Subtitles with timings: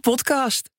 [0.00, 0.70] podcast.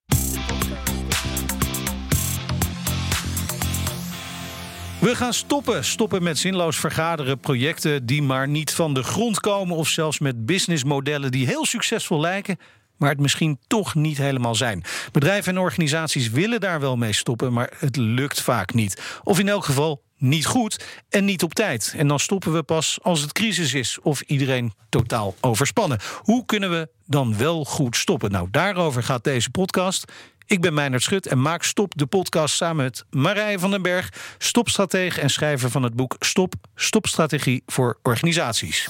[4.99, 5.85] We gaan stoppen.
[5.85, 9.75] Stoppen met zinloos vergaderen, projecten die maar niet van de grond komen.
[9.75, 12.57] Of zelfs met businessmodellen die heel succesvol lijken,
[12.97, 14.83] maar het misschien toch niet helemaal zijn.
[15.11, 19.19] Bedrijven en organisaties willen daar wel mee stoppen, maar het lukt vaak niet.
[19.23, 21.93] Of in elk geval niet goed en niet op tijd.
[21.97, 25.99] En dan stoppen we pas als het crisis is of iedereen totaal overspannen.
[26.21, 28.31] Hoe kunnen we dan wel goed stoppen?
[28.31, 30.11] Nou, daarover gaat deze podcast.
[30.45, 34.09] Ik ben Meijnerd Schut en maak Stop de podcast samen met Marije van den Berg,
[34.37, 38.87] stopstratege en schrijver van het boek Stop, Stopstrategie voor organisaties.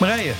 [0.00, 0.34] Marije,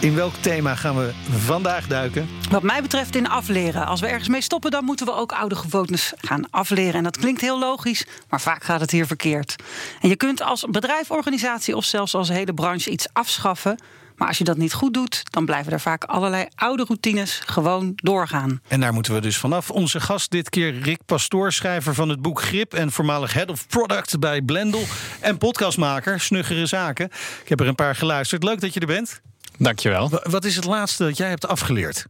[0.00, 2.28] in welk thema gaan we vandaag duiken?
[2.50, 3.86] Wat mij betreft in afleren.
[3.86, 6.94] Als we ergens mee stoppen, dan moeten we ook oude gewoontes gaan afleren.
[6.94, 9.56] En dat klinkt heel logisch, maar vaak gaat het hier verkeerd.
[10.00, 13.78] En je kunt als bedrijf, organisatie of zelfs als hele branche iets afschaffen.
[14.16, 17.92] Maar als je dat niet goed doet, dan blijven er vaak allerlei oude routines gewoon
[17.94, 18.60] doorgaan.
[18.68, 19.70] En daar moeten we dus vanaf.
[19.70, 23.66] Onze gast dit keer Rick Pastoor, schrijver van het boek Grip en voormalig head of
[23.66, 24.84] product bij Blendel
[25.20, 27.10] en podcastmaker Snuggere Zaken.
[27.42, 28.42] Ik heb er een paar geluisterd.
[28.42, 29.20] Leuk dat je er bent.
[29.58, 30.08] Dankjewel.
[30.08, 32.06] Wa- Wat is het laatste dat jij hebt afgeleerd?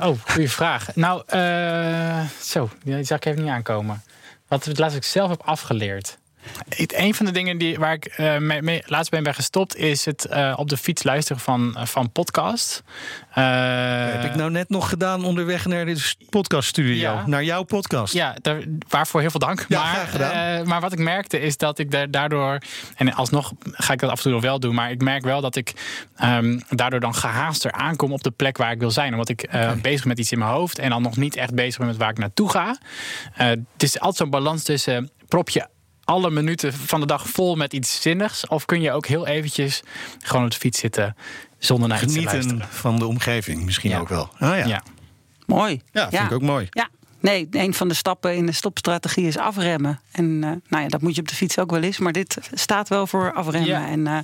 [0.00, 0.94] Oh, goede vraag.
[0.94, 4.02] Nou, eh, zo, die zag ik even niet aankomen.
[4.48, 6.18] Wat het laatst ik zelf heb afgeleerd.
[6.86, 9.76] Een van de dingen die, waar ik eh, mee, mee laatst ben bij gestopt...
[9.76, 12.82] is het eh, op de fiets luisteren van, van podcast.
[13.32, 13.44] Eh,
[14.12, 16.94] heb ik nou net nog gedaan onderweg naar de podcaststudio.
[16.94, 17.26] Ja.
[17.26, 18.12] Naar jouw podcast.
[18.12, 19.64] Ja, daar, waarvoor heel veel dank.
[19.68, 20.60] Ja, maar, gedaan.
[20.60, 22.58] eh, maar wat ik merkte is dat ik daar- daardoor...
[22.96, 24.74] en alsnog ga ik dat af en toe nog wel doen...
[24.74, 25.72] maar ik merk wel dat ik
[26.16, 28.12] ehm, daardoor dan gehaaster aankom...
[28.12, 29.12] op de plek waar ik wil zijn.
[29.12, 30.78] Omdat ik eh, bezig ben met iets in mijn hoofd...
[30.78, 32.76] en dan nog niet echt bezig ben met waar ik naartoe ga.
[33.34, 35.10] Eh, het is altijd zo'n balans tussen...
[35.28, 35.66] prop je
[36.06, 38.46] alle minuten van de dag vol met iets zinnigs...
[38.46, 39.82] of kun je ook heel eventjes
[40.20, 41.16] gewoon op de fiets zitten...
[41.58, 42.68] zonder naar iets te Genieten luisteren.
[42.74, 43.98] van de omgeving misschien Ja.
[43.98, 44.28] ook wel.
[44.38, 44.66] Ah, ja.
[44.66, 44.82] Ja.
[45.46, 45.82] Mooi.
[45.92, 46.66] Ja, vind ik ook mooi.
[46.70, 46.88] Ja.
[47.26, 50.00] Nee, een van de stappen in de stopstrategie is afremmen.
[50.12, 51.98] En eh, nou ja, dat moet je op de fiets ook wel eens.
[51.98, 53.68] Maar dit staat wel voor afremmen.
[53.68, 53.88] Ja.
[53.88, 54.18] En, eh,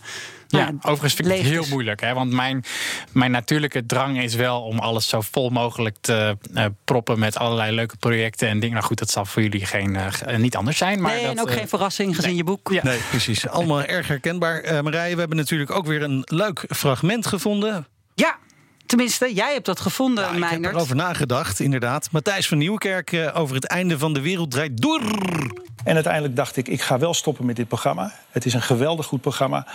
[0.48, 2.00] Ja, nou overigens vind ik het heel moeilijk.
[2.00, 2.14] Hè?
[2.14, 2.64] Want mijn,
[3.12, 7.74] mijn natuurlijke drang is wel om alles zo vol mogelijk te eh, proppen met allerlei
[7.74, 8.74] leuke projecten en dingen.
[8.74, 11.00] Nou goed, dat zal voor jullie geen, ge- niet anders zijn.
[11.00, 12.70] Maar nee, dat, en ook geen verrassing gezien je boek.
[12.72, 12.82] Ja.
[12.84, 13.48] Nee, precies.
[13.48, 14.60] Allemaal erg herkenbaar.
[14.60, 17.86] Eh, Marije, we hebben natuurlijk ook weer een leuk fragment gevonden.
[18.14, 18.36] Ja,
[18.86, 22.10] tenminste, jij hebt dat gevonden, Ja, ik heb erover nagedacht, inderdaad.
[22.10, 25.00] Matthijs van Nieuwkerk eh, over het einde van de wereld draait door.
[25.84, 28.14] En uiteindelijk dacht ik, ik ga wel stoppen met dit programma.
[28.30, 29.66] Het is een geweldig goed programma,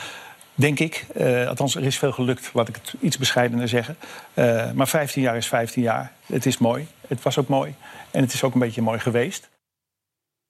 [0.55, 1.05] denk ik.
[1.15, 3.97] Eh, althans, er is veel gelukt, laat ik het iets bescheidener zeggen.
[4.33, 6.11] Eh, maar 15 jaar is 15 jaar.
[6.25, 6.87] Het is mooi.
[7.07, 7.75] Het was ook mooi.
[8.11, 9.49] En het is ook een beetje mooi geweest.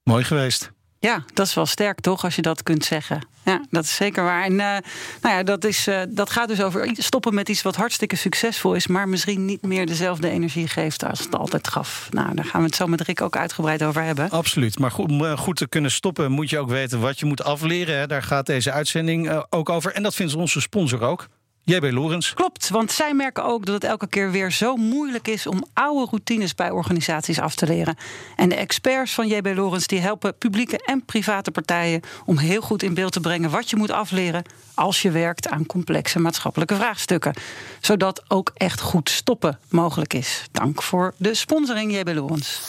[0.04, 0.72] Mooi geweest.
[1.00, 3.28] Ja, dat is wel sterk toch, als je dat kunt zeggen.
[3.46, 4.44] Ja, dat is zeker waar.
[4.44, 4.78] En eh,
[5.22, 8.74] nou ja, dat, is, eh, dat gaat dus over stoppen met iets wat hartstikke succesvol
[8.74, 12.08] is, maar misschien niet meer dezelfde energie geeft als het altijd gaf.
[12.12, 14.30] Nou, daar gaan we het zo met Rick ook uitgebreid over hebben.
[14.30, 14.80] Absoluut.
[14.80, 17.44] Maar goed, om eh, goed te kunnen stoppen moet je ook weten wat je moet
[17.44, 17.98] afleren.
[17.98, 18.08] Hè.
[18.08, 19.94] Daar gaat deze uitzending ook over.
[19.94, 21.28] En dat vindt onze sponsor ook.
[21.70, 22.34] JB Lorens.
[22.34, 26.06] Klopt, want zij merken ook dat het elke keer weer zo moeilijk is om oude
[26.10, 27.96] routines bij organisaties af te leren.
[28.36, 32.84] En de experts van JB Lorens die helpen publieke en private partijen om heel goed
[32.84, 37.34] in beeld te brengen wat je moet afleren als je werkt aan complexe maatschappelijke vraagstukken.
[37.82, 40.44] Zodat ook echt goed stoppen mogelijk is.
[40.52, 42.60] Dank voor de sponsoring JB Lorens.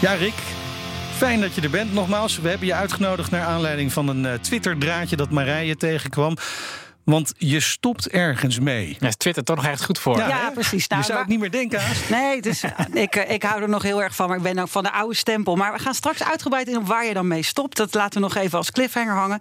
[0.00, 0.34] Ja, Rick.
[1.16, 1.92] Fijn dat je er bent.
[1.92, 6.36] Nogmaals, we hebben je uitgenodigd naar aanleiding van een eh, Twitter-draadje dat Marije tegenkwam.
[7.04, 8.96] Want je stopt ergens mee.
[8.98, 10.16] Daar is Twitter toch nog echt goed voor.
[10.16, 10.88] Ja, precies.
[10.88, 12.10] Nou, je zou het niet meer denken haast.
[12.10, 14.28] Nee, dus ik, eh, ik hou er nog heel erg van.
[14.28, 15.56] Maar ik ben ook van de oude stempel.
[15.56, 17.76] Maar we gaan straks uitgebreid in op waar je dan mee stopt.
[17.76, 19.40] Dat laten we nog even als cliffhanger hangen.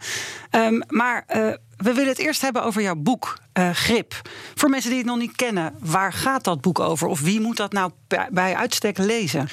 [0.50, 1.40] Ehm, maar eh,
[1.78, 4.22] we willen het eerst hebben over jouw boek, eh, Grip.
[4.56, 7.08] Voor mensen die het nog niet kennen, waar gaat dat boek over?
[7.08, 9.50] Of wie moet dat nou bij, bij uitstek lezen?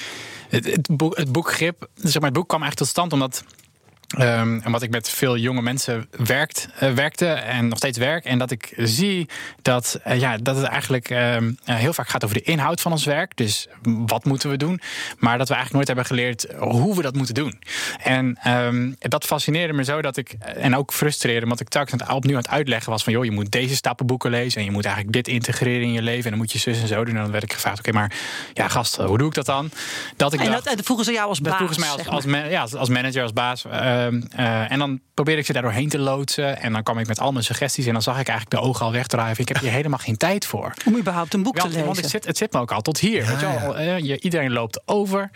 [0.49, 3.43] Het, het, boek, het boek Grip, zeg maar, het boek kwam eigenlijk tot stand omdat.
[4.17, 8.25] Ehm, omdat ik met veel jonge mensen werkt, eh, werkte en nog steeds werk.
[8.25, 9.29] En dat ik zie
[9.61, 12.91] dat, eh, ja, dat het eigenlijk ehm, eh, heel vaak gaat over de inhoud van
[12.91, 13.37] ons werk.
[13.37, 14.79] Dus wat moeten we doen?
[15.17, 17.59] Maar dat we eigenlijk nooit hebben geleerd hoe we dat moeten doen.
[18.03, 22.07] En ehm, dat fascineerde me zo dat ik, en ook frustreerde, omdat ik telkens aan
[22.07, 24.71] het- opnieuw aan het uitleggen was van, joh, je moet deze stappenboeken lezen en je
[24.71, 27.15] moet eigenlijk dit integreren in je leven en dan moet je zus en zo doen.
[27.15, 28.11] En dan werd ik gevraagd, oké, maar
[28.53, 29.69] ja, gast, hoe doe ik dat dan?
[30.17, 31.55] Dat ik En dat, en dat vroegen ze jou als dat baas.
[31.55, 32.49] vroegen ze mij als, zeg maar.
[32.49, 33.63] ja, als manager, als baas.
[34.05, 36.61] Eh, Ehm, eh, en dan probeerde ik ze daar doorheen te loodsen.
[36.61, 37.85] En dan kwam ik met al mijn suggesties.
[37.85, 39.41] En dan zag ik eigenlijk de ogen al wegdrijven.
[39.41, 40.73] Ik heb hier helemaal geen tijd voor.
[40.85, 41.85] Om überhaupt een boek Ja, te lezen.
[41.85, 43.23] want het zit, het zit me ook al tot hier.
[43.23, 43.77] Ja, weet je wel?
[43.77, 45.29] Eh, je, iedereen loopt over.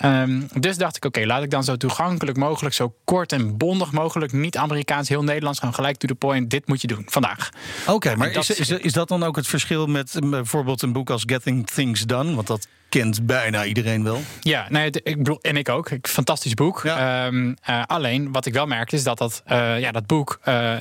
[0.00, 3.92] Ehm, dus dacht ik, oké, laat ik dan zo toegankelijk mogelijk, zo kort en bondig
[3.92, 6.50] mogelijk, niet Amerikaans, heel Nederlands, gewoon gelijk to the point.
[6.50, 7.50] Dit moet je doen vandaag.
[7.86, 11.10] Oké, maar dat is, is, is dat dan ook het verschil met bijvoorbeeld een boek
[11.10, 12.34] als Getting Things Done?
[12.34, 12.68] Want dat
[13.00, 14.20] kent bijna iedereen wel.
[14.40, 15.90] Ja, nee, ik bedoel, en ik ook.
[15.90, 16.80] Ik, fantastisch boek.
[16.82, 17.26] Ja.
[17.26, 20.74] Ehm, eh, alleen, wat ik wel merkte, is dat dat, eh, ja, dat boek eh,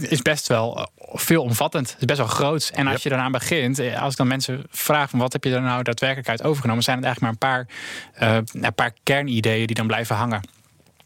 [0.00, 1.90] is best wel veelomvattend.
[1.90, 2.70] Het is best wel groot.
[2.74, 3.02] En als Yep.
[3.02, 6.28] je daaraan begint, als ik dan mensen vraag van wat heb je er nou daadwerkelijk
[6.28, 7.66] uit overgenomen, zijn het eigenlijk maar een
[8.16, 10.40] paar, een paar kernideeën die dan blijven hangen.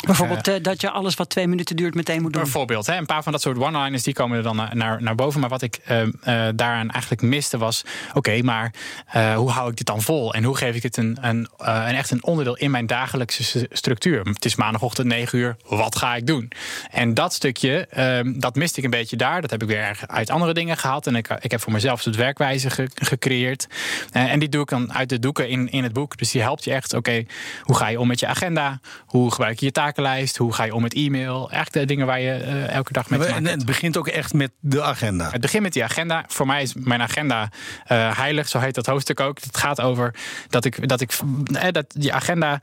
[0.07, 2.43] Bijvoorbeeld eh, dat je alles wat twee minuten duurt meteen moet doen.
[2.43, 5.15] Bijvoorbeeld, hè, een paar van dat soort one-liners die komen er dan naar- naar, naar
[5.15, 5.41] boven.
[5.41, 6.09] Maar wat ik eh, eh,
[6.55, 7.83] daaraan eigenlijk miste was:
[8.15, 8.73] oké, maar
[9.07, 10.35] eh, hoe hou ik dit dan vol?
[10.35, 13.69] En hoe geef ik dit een, een, eh, een echt een onderdeel in mijn dagelijkse
[13.71, 14.21] structuur?
[14.25, 16.51] Het is maandagochtend 9 uur, wat ga ik doen?
[16.91, 19.41] En dat stukje, eh, dat miste ik een beetje daar.
[19.41, 21.07] Dat heb ik weer uit andere dingen gehaald.
[21.07, 23.67] En ik, ik heb voor mezelf een soort werkwijze ge- gecreëerd.
[24.13, 26.17] Eh, en die doe ik dan uit de doeken in, in het boek.
[26.19, 27.25] Dus die helpt je echt, oké,
[27.63, 28.81] hoe ga je om met je agenda?
[29.07, 30.37] Hoe gebruik je je takenlijst?
[30.37, 31.51] Hoe ga je om met e-mail?
[31.51, 33.57] Echt de dingen waar je eh, elke dag mee te En maken hebt.
[33.57, 35.31] het begint ook echt met de agenda.
[35.31, 36.25] Het begint met die agenda.
[36.29, 37.51] Voor mij is mijn agenda
[37.87, 39.41] eh, heilig, zo heet dat hoofdstuk ook.
[39.41, 40.15] Het gaat over
[40.49, 41.13] dat ik, dat ik
[41.53, 42.61] eh, dat die agenda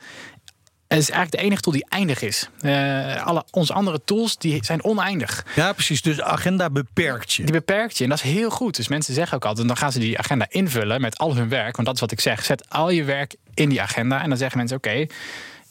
[0.87, 2.49] is eigenlijk de enige tool die eindig is.
[2.61, 5.45] Eh, alle onze andere tools die zijn oneindig.
[5.55, 6.01] Ja, precies.
[6.01, 7.43] Dus de agenda beperkt je.
[7.43, 8.75] Die beperkt je en dat is heel goed.
[8.75, 11.75] Dus mensen zeggen ook altijd, dan gaan ze die agenda invullen met al hun werk.
[11.75, 12.43] Want dat is wat ik zeg.
[12.45, 14.21] Zet al je werk in die agenda.
[14.21, 15.05] En dan zeggen mensen, oké,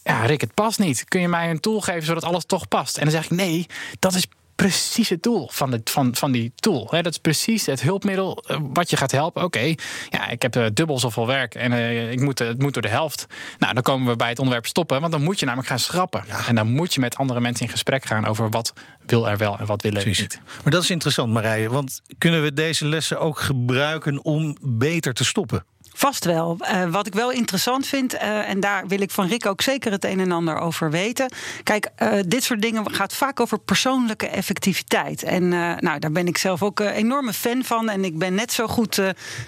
[0.06, 1.04] ja Rick, het past niet.
[1.04, 2.96] Kun je mij een tool geven zodat alles toch past?
[2.96, 3.66] En dan zeg ik, nee,
[3.98, 4.26] dat is
[4.56, 6.88] precies het doel van, de, van, van die tool.
[6.90, 9.42] Dat is precies het hulpmiddel eh, wat je gaat helpen.
[9.42, 9.74] Oké,
[10.08, 12.88] ja, ik heb eh, dubbel zoveel werk en eh, ik moet, het moet door de
[12.88, 13.26] helft.
[13.58, 15.00] Nou, dan komen we bij het onderwerp stoppen.
[15.00, 16.24] Want dan moet je namelijk gaan schrappen.
[16.46, 18.72] En dan moet je met andere mensen in gesprek gaan over wat
[19.06, 20.22] wil er wel en wat willen Precies.
[20.22, 20.40] niet.
[20.62, 21.68] Maar dat is interessant, Marije.
[21.70, 25.64] Want kunnen we deze lessen ook gebruiken om beter te stoppen?
[25.98, 26.56] Vast wel.
[26.60, 29.92] Eh, wat ik wel interessant vind, eh, en daar wil ik van Rick ook zeker
[29.92, 31.28] het een en ander over weten.
[31.62, 35.22] Kijk, eh, dit soort dingen gaat vaak over persoonlijke effectiviteit.
[35.22, 35.48] En
[35.78, 37.88] nou, daar ben ik zelf ook een enorme fan van.
[37.88, 39.00] En ik ben net zo goed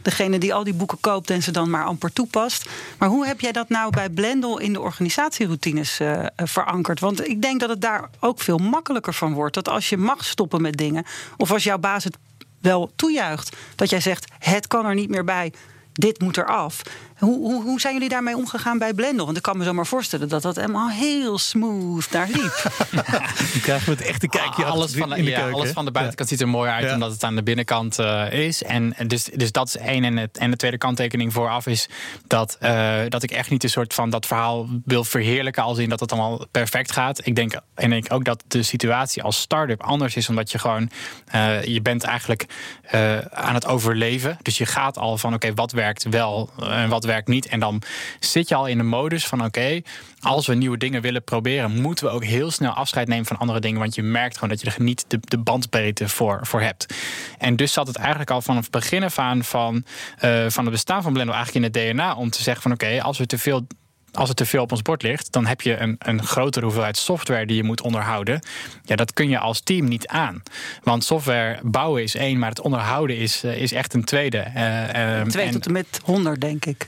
[0.03, 2.69] degene die al die boeken koopt en ze dan maar amper toepast.
[2.99, 6.01] Maar hoe heb jij dat nou bij Blendel in de organisatieroutines
[6.37, 7.01] verankerd?
[7.01, 9.55] Want ik denk dat het daar ook veel makkelijker van wordt.
[9.55, 11.05] Dat als je mag stoppen met dingen,
[11.37, 12.17] of als jouw baas het
[12.61, 15.53] wel toejuicht, dat jij zegt: het kan er niet meer bij
[15.99, 16.83] dit moet eraf.
[17.19, 19.25] Hoe, hoe, hoe zijn jullie daarmee omgegaan bij Blendel?
[19.25, 22.73] Want ik kan me zo maar voorstellen dat dat helemaal heel smooth daar liep.
[23.55, 25.55] Nu krijgen we het echte kijkje alles van, de, in de ja, keuken.
[25.55, 26.95] alles van de buitenkant ziet er mooi uit, Ja.
[26.95, 28.63] omdat het aan de binnenkant eh, is.
[28.63, 30.05] En en dus, dus dat is één.
[30.05, 31.89] En, het, en de tweede kanttekening vooraf is
[32.27, 35.89] dat, eh, dat ik echt niet een soort van dat verhaal wil verheerlijken, als in
[35.89, 37.27] dat het allemaal perfect gaat.
[37.27, 40.59] Ik denk, en ik denk ook dat de situatie als start-up anders is, omdat je
[40.59, 40.91] gewoon,
[41.27, 42.47] eh, je bent eigenlijk
[42.83, 44.39] eh, aan het overleven.
[44.43, 47.47] Dus je gaat al van, oké, wat werkt wel en wat werkt niet.
[47.47, 47.83] En dan
[48.21, 49.81] zit je al in de modus van, oké,
[50.21, 53.61] als we nieuwe dingen willen proberen, moeten we ook heel snel afscheid nemen van andere
[53.61, 53.81] dingen.
[53.81, 56.95] Want je merkt gewoon dat je er niet de, de bandbreedte voor, voor hebt.
[57.39, 59.85] En dus zat het eigenlijk al vanaf het begin af aan van,
[60.19, 63.03] eh, van het bestaan van Blender eigenlijk in het DNA om te zeggen van oké,
[63.03, 63.67] als we te veel
[64.13, 66.97] als het te veel op ons bord ligt, dan heb je een, een grotere hoeveelheid
[66.97, 68.41] software die je moet onderhouden.
[68.85, 70.43] Ja, dat kun je als team niet aan.
[70.83, 74.39] Want software bouwen is één, maar het onderhouden is, eh, is echt een tweede.
[74.39, 76.87] Eh, eh, Twee en- tot en met honderd, denk ik.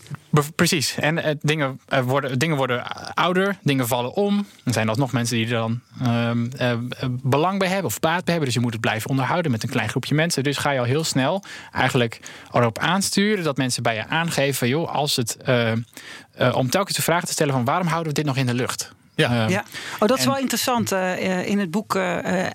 [0.55, 0.95] Precies.
[0.95, 4.47] En eh, dingen, eh, worden, dingen worden ouder, dingen vallen om.
[4.65, 6.77] Er zijn alsnog mensen die er dan ehm, eh,
[7.11, 8.45] belang bij hebben of baat bij hebben.
[8.45, 10.43] Dus je moet het blijven onderhouden met een klein groepje mensen.
[10.43, 12.21] Dus ga je al heel snel eigenlijk
[12.53, 15.37] erop aansturen dat mensen bij je aangeven: joh, als het.
[16.53, 18.93] om telkens de vraag te stellen: van waarom houden we dit nog in de lucht?
[19.15, 19.43] Ja.
[19.43, 19.65] Ehm, Ja.
[19.99, 20.93] Oh, dat is en- wel interessant.
[21.45, 21.95] In het boek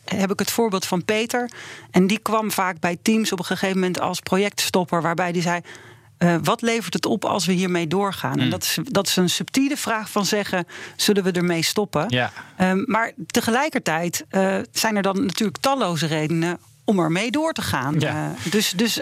[0.06, 1.50] heb ik het voorbeeld van Peter.
[1.92, 5.62] En die kwam vaak bij teams op een gegeven moment als projectstopper, waarbij die zei.
[6.18, 8.40] Eh, wat levert het op als we hiermee doorgaan?
[8.40, 12.06] En dat is, dat is een subtiele vraag van zeggen: zullen we ermee stoppen?
[12.08, 12.32] Ja.
[12.58, 17.96] Ehm, maar tegelijkertijd eh, zijn er dan natuurlijk talloze redenen om ermee door te gaan.
[18.00, 18.36] Ja.
[18.46, 19.00] Eh, dus dus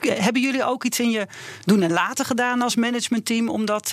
[0.00, 1.26] hebben jullie ook iets in je
[1.64, 3.88] doen en laten gedaan als managementteam om dat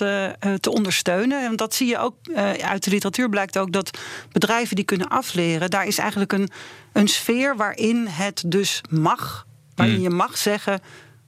[0.60, 1.42] te ondersteunen?
[1.42, 2.14] Want dat zie je ook
[2.60, 3.98] uit de literatuur blijkt ook dat
[4.32, 6.50] bedrijven die kunnen afleren, daar is eigenlijk een,
[6.92, 10.04] een sfeer waarin het dus mag, waarin Hmm.
[10.04, 10.80] je mag zeggen.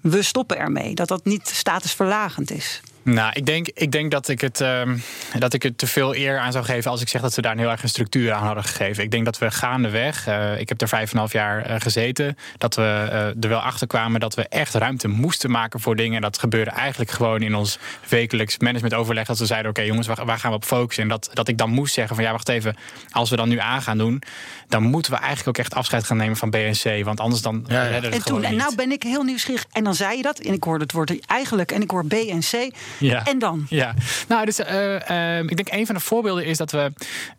[0.05, 0.95] We stoppen ermee.
[0.95, 2.81] Dat dat niet statusverlagend is.
[3.05, 4.97] Nou, ik denk, ik denk dat, ik het, ehm,
[5.39, 7.53] dat ik het te veel eer aan zou geven als ik zeg dat we daar
[7.53, 9.05] een heel erg een structuur aan hadden gegeven.
[9.05, 11.81] Ik denk dat we gaandeweg, uh, ik heb er vijf en een half jaar eh,
[11.81, 15.97] gezeten, dat we uh, er wel achter kwamen dat we echt ruimte moesten maken voor
[15.97, 16.17] dingen.
[16.17, 19.27] En dat gebeurde eigenlijk gewoon in ons wekelijks managementoverleg.
[19.27, 21.03] Dat we zeiden: oké, jongens, waar, waar, gaan we op focussen?
[21.03, 22.77] En dat, dat ik dan moest zeggen: van ja, wacht even,
[23.11, 24.23] als we dan nu aan gaan doen,
[24.69, 27.05] dan moeten we eigenlijk ook echt afscheid gaan nemen van BNC.
[27.05, 29.65] Want anders dan ja, redden het en toen, En nou ben ik heel nieuwsgierig.
[29.73, 30.39] En dan zei je dat.
[30.39, 31.73] En ik hoorde het woord eigenlijk.
[31.73, 32.73] En ik hoor BNC.
[32.99, 33.25] Ja.
[33.25, 33.67] En dan?
[33.69, 33.95] Ja,
[34.29, 36.93] nou, dus uh, ik denk een van de voorbeelden is dat we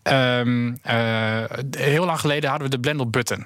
[0.04, 1.44] uh,
[1.78, 3.46] heel lang geleden hadden we de Blendel button.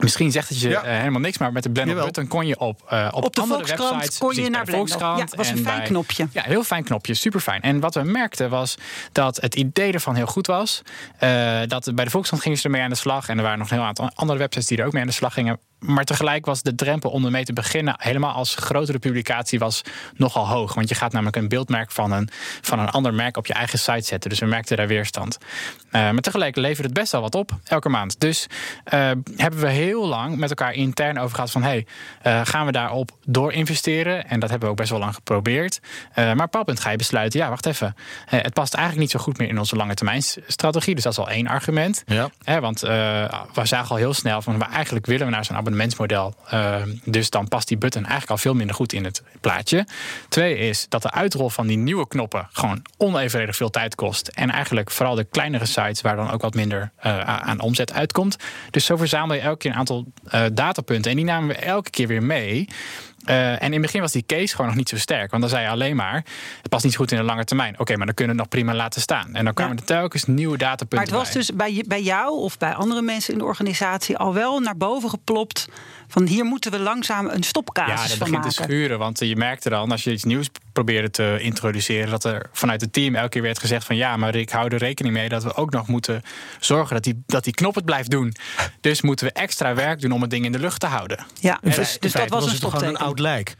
[0.00, 0.84] Misschien zegt het je ja.
[0.84, 3.40] uh, helemaal niks, maar met de Blender button kon je op, uh, op, op de
[3.40, 5.18] andere websites kon je naar Volkskrant.
[5.18, 6.28] Ja, was een fijn bij, knopje.
[6.32, 7.62] Ja, heel fijn knopje, super fijn.
[7.62, 8.74] En wat we merkten was
[9.12, 10.82] dat het idee ervan heel goed was.
[11.20, 13.70] Uh, dat bij de Volkskrant gingen ze ermee aan de slag en er waren nog
[13.70, 15.58] een heel aantal andere websites die er ook mee aan de slag gingen.
[15.80, 19.82] Maar tegelijk was de drempel om ermee te beginnen, helemaal als grotere publicatie, was
[20.16, 20.74] nogal hoog.
[20.74, 22.28] Want je gaat namelijk een beeldmerk van een,
[22.60, 24.30] van een ander merk op je eigen site zetten.
[24.30, 25.38] Dus we merkten daar weerstand.
[25.38, 28.20] Uh, maar tegelijk levert het best wel wat op, elke maand.
[28.20, 28.46] Dus
[28.94, 31.62] uh, hebben we heel lang met elkaar intern over gehad van...
[31.62, 31.86] hey,
[32.26, 34.28] uh, gaan we daarop door investeren?
[34.28, 35.80] En dat hebben we ook best wel lang geprobeerd.
[36.14, 37.94] maar op punt ga je besluiten, ja, wacht even.
[38.26, 40.94] het past eigenlijk niet zo goed meer in onze lange termijn strategie.
[40.94, 42.02] Dus dat is al één argument.
[42.06, 42.60] Ja.
[42.60, 44.62] want we zagen al heel snel van...
[44.62, 46.34] eigenlijk willen we naar zo'n abonnementsmodel.
[46.54, 49.86] Uh, dus dan past die button eigenlijk al veel minder goed in het plaatje.
[50.28, 54.28] Twee is dat de uitrol van die nieuwe knoppen gewoon onevenredig veel tijd kost.
[54.28, 58.36] En eigenlijk vooral de kleinere sites waar dan ook wat minder uh, aan omzet uitkomt.
[58.70, 61.10] Dus zo verzamel je elke keer een aantal uh, datapunten.
[61.10, 62.68] En die namen we elke keer weer mee.
[63.30, 65.30] Uh, en in het begin was die case gewoon nog niet zo sterk.
[65.30, 66.24] Want dan zei je alleen maar,
[66.56, 67.78] het past niet goed in de lange termijn.
[67.78, 69.34] Oké, maar dan kunnen we het nog prima laten staan.
[69.34, 72.58] En dan kwamen er telkens nieuwe datapunten Maar het was dus bij, bij jou of
[72.58, 74.16] bij andere mensen in de organisatie...
[74.16, 75.68] al wel naar boven geplopt
[76.08, 78.98] van hier moeten we langzaam een stopcasus ja, dat begint te schuren.
[78.98, 82.10] Want je merkte dan, als je iets nieuws probeerde te introduceren...
[82.10, 83.96] dat er vanuit het team elke keer werd gezegd van...
[83.96, 86.22] ja, maar ik hou er rekening mee dat we ook nog moeten
[86.60, 86.94] zorgen...
[86.94, 88.34] dat die, dat die knop het blijft doen.
[88.80, 91.26] Dus moeten we extra werk doen om het ding in de lucht te houden.
[91.40, 92.88] Ja, dus, dus dat was een stopteken.
[92.88, 93.56] een oud lijk.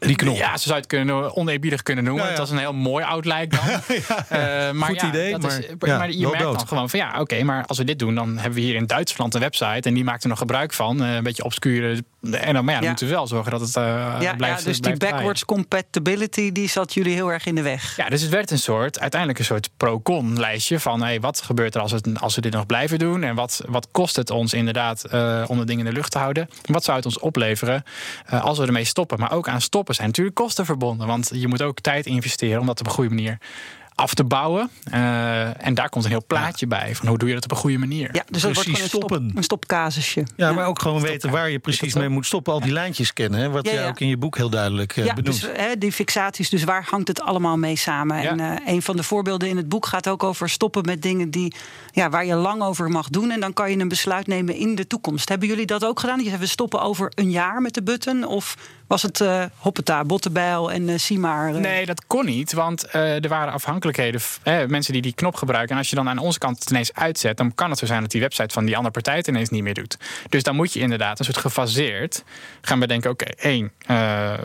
[0.00, 0.36] Die knop.
[0.36, 2.22] Ja, ze zou het kunnen, oneerbiedig kunnen noemen.
[2.22, 2.36] Ja, ja.
[2.38, 3.60] Het was een heel mooi oud lijk dan.
[4.08, 7.20] ja, uh, maar Goed idee, dat maar, is, maar je merkt dan gewoon van ja,
[7.20, 9.94] oké, maar als we dit doen, dan hebben we hier in Duitsland een website en
[9.94, 11.02] die maakt er nog gebruik van.
[11.02, 12.02] Uh, een beetje obscure.
[12.20, 14.58] En dan, maar ja, dan moeten we wel zorgen dat het uh, ja, blijft.
[14.58, 17.96] Ja, dus die backwards compatibility die zat jullie heel erg in de weg.
[17.96, 21.74] Ja, dus het werd een soort, uiteindelijk een soort pro-con lijstje van hey, wat gebeurt
[21.74, 24.54] er als, het, als we dit nog blijven doen en wat, wat kost het ons
[24.54, 25.04] inderdaad
[25.46, 26.48] om de dingen in de lucht te houden?
[26.62, 27.82] Wat zou het ons opleveren
[28.30, 29.18] als we ermee stoppen?
[29.18, 31.06] Maar ook aan stoppen zijn natuurlijk kosten verbonden.
[31.06, 33.38] Want je moet ook tijd investeren om dat op een goede manier
[34.00, 34.70] af te bouwen.
[34.94, 37.56] Uh, en daar komt een heel plaatje bij van hoe doe je dat op een
[37.56, 38.08] goede manier.
[38.12, 39.32] Ja, dus dat precies wordt stoppen.
[39.34, 40.20] Een stopcasusje.
[40.36, 42.52] Ja, ja, maar ook gewoon weten waar je precies mee moet stoppen.
[42.52, 45.14] Al die lijntjes kennen, hè, wat jij ook in je boek heel duidelijk uh, ja,
[45.14, 45.40] benoemt.
[45.40, 48.16] Dus, hè, die fixaties, dus waar hangt het allemaal mee samen?
[48.16, 51.30] En uh, een van de voorbeelden in het boek gaat ook over stoppen met dingen
[51.30, 51.54] die,
[51.92, 53.30] ja, waar je lang over mag doen.
[53.30, 55.28] En dan kan je een besluit nemen in de toekomst.
[55.28, 56.24] Hebben jullie dat ook gedaan?
[56.24, 58.24] Je we stoppen over een jaar met de button?
[58.24, 58.56] Of
[58.90, 61.54] was het uh, hoppeta, Bottebijl en uh, Simar?
[61.54, 61.56] Uh...
[61.56, 64.20] Nee, dat kon niet, want er waren afhankelijkheden.
[64.68, 65.70] mensen die die knop gebruiken.
[65.72, 68.00] En als je dan aan onze kant het ineens uitzet, dan kan het zo zijn
[68.00, 69.96] dat die website van die andere partij het ineens niet meer doet.
[70.28, 72.24] Dus dan moet je inderdaad een soort gefaseerd
[72.60, 73.72] gaan bedenken: oké, één,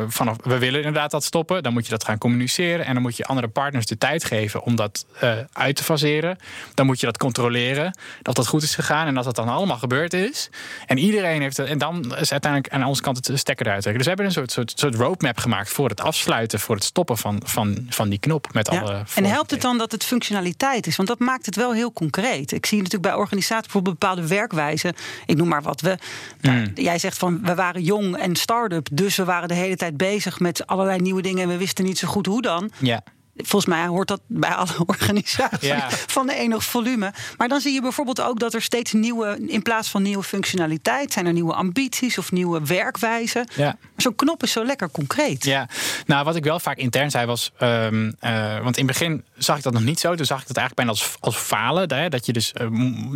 [0.08, 1.64] vanaf we willen inderdaad dat stoppen.
[1.64, 2.86] Dan moet je dat gaan communiceren.
[2.86, 5.06] En dan moet je andere partners de tijd geven om dat
[5.54, 6.38] uit te faseren.
[6.74, 9.78] Dan moet je dat controleren, dat dat goed is gegaan en dat dat dan allemaal
[9.78, 10.50] gebeurd is.
[10.86, 11.68] En iedereen heeft het.
[11.68, 13.84] En dan is uiteindelijk aan onze kant het stekker eruit.
[13.84, 17.18] Dus we hebben een soort, soort, soort roadmap gemaakt voor het afsluiten, voor het stoppen
[17.18, 18.54] van, van, van die knop.
[18.54, 18.80] Met ja.
[18.80, 20.96] alle en helpt het dan dat het functionaliteit is?
[20.96, 22.52] Want dat maakt het wel heel concreet.
[22.52, 24.94] Ik zie natuurlijk bij organisaties bijvoorbeeld bepaalde werkwijzen.
[25.26, 25.82] Ik noem maar wat.
[25.82, 25.98] We,
[26.42, 26.72] nou, mm.
[26.76, 30.40] Jij zegt van we waren jong en start-up, dus we waren de hele tijd bezig
[30.40, 32.72] met allerlei nieuwe dingen en we wisten niet zo goed hoe dan.
[32.78, 33.04] Ja.
[33.38, 35.74] Volgens mij hoort dat bij alle organisaties
[36.08, 37.14] van de enig volume.
[37.38, 41.14] Maar dan zie je bijvoorbeeld ook dat er steeds nieuwe, in plaats van nieuwe functionaliteit,
[41.14, 43.48] zijn er nieuwe ambities of nieuwe werkwijzen.
[43.56, 43.78] Ja.
[43.98, 45.44] Zo'n knop is zo lekker concreet.
[45.44, 45.68] Ja,
[46.06, 49.58] nou wat ik wel vaak intern zei was, um, uh, want in het begin zag
[49.58, 50.16] ik dat nog niet zo.
[50.16, 52.68] Toen zag ik dat eigenlijk bijna als, als falen, hè, dat je dus uh,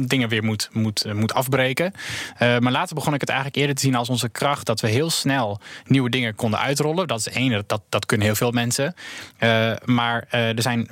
[0.08, 1.94] dingen weer moet, moet, uh, moet afbreken.
[2.40, 5.10] maar later begon ik het eigenlijk eerder te zien als onze kracht, dat we heel
[5.10, 7.08] snel nieuwe dingen konden uitrollen.
[7.08, 8.96] Dat is één, dat, dat kunnen heel veel mensen.
[9.86, 10.88] maar maar uh, er zijn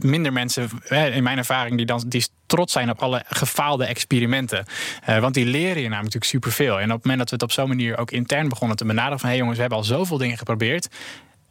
[0.00, 0.70] minder mensen,
[1.12, 4.64] in mijn ervaring, die, dan, die trots zijn op alle gefaalde experimenten.
[5.08, 6.80] Uh, want die leren je namelijk natuurlijk superveel.
[6.80, 9.18] En op het moment dat we het op zo'n manier ook intern begonnen te benaderen
[9.18, 10.88] van hé hey jongens, we hebben al zoveel dingen geprobeerd.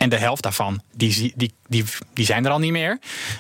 [0.01, 2.99] En de helft daarvan, die, die, die, die zijn er al niet meer.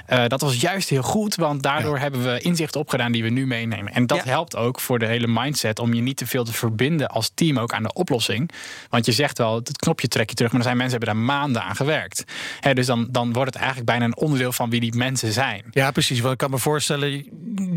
[0.09, 3.47] Uh, dat was juist heel goed, want daardoor hebben we inzichten opgedaan die we nu
[3.47, 3.93] meenemen.
[3.93, 7.07] En dat helpt ook voor de hele mindset om je niet te veel te verbinden
[7.07, 8.51] als team ook aan de oplossing.
[8.89, 11.27] Want je zegt wel, het knopje trek je terug, maar er zijn mensen die hebben
[11.27, 12.23] daar maanden aan gewerkt.
[12.73, 15.63] dus dan, dan wordt het eigenlijk bijna een onderdeel van wie die mensen zijn.
[15.71, 16.19] Ja, precies.
[16.19, 17.25] Want ik kan me voorstellen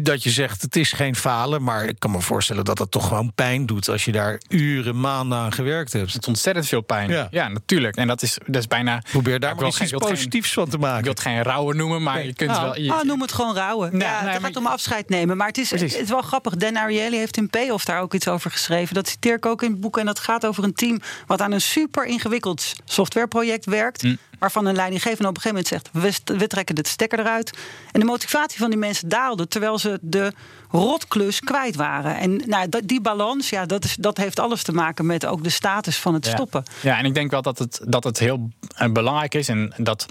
[0.03, 3.09] dat je zegt het is geen falen, maar ik kan me voorstellen dat het toch
[3.09, 6.13] gewoon pijn doet als je daar uren, maanden aan gewerkt hebt.
[6.13, 7.11] Het is ontzettend veel pijn.
[7.11, 7.97] Ja, ja natuurlijk.
[7.97, 9.03] En dat is, dat is bijna.
[9.11, 10.99] Probeer daar maar iets positiefs van te maken.
[10.99, 12.79] Ik wil het geen rouwen noemen, maar je kunt nou, wel.
[12.79, 13.99] Je, oh, noem het gewoon rouwen.
[13.99, 15.37] ja, het gaat om afscheid nemen.
[15.37, 16.57] Maar het is, het is wel grappig.
[16.57, 18.95] Dan Ariely heeft in Payoff daar ook iets over geschreven.
[18.95, 19.99] Dat citeer ik ook in het boek.
[19.99, 24.03] En dat gaat over een team wat aan een super ingewikkeld softwareproject werkt.
[24.03, 24.17] Hm.
[24.39, 27.59] Waarvan een leidinggevende op een gegeven moment zegt: we, we trekken de stekker eruit.
[27.93, 30.33] En de motivatie van die mensen daalde terwijl ze de
[30.75, 32.17] rotklus kwijt waren.
[32.17, 35.51] En nou, die balans, ja, dat, is, dat heeft alles te maken met ook de
[35.51, 36.65] status van het stoppen.
[36.83, 39.49] Ja, en ik denk wel dat het, dat het heel eh, belangrijk is.
[39.49, 40.07] En dat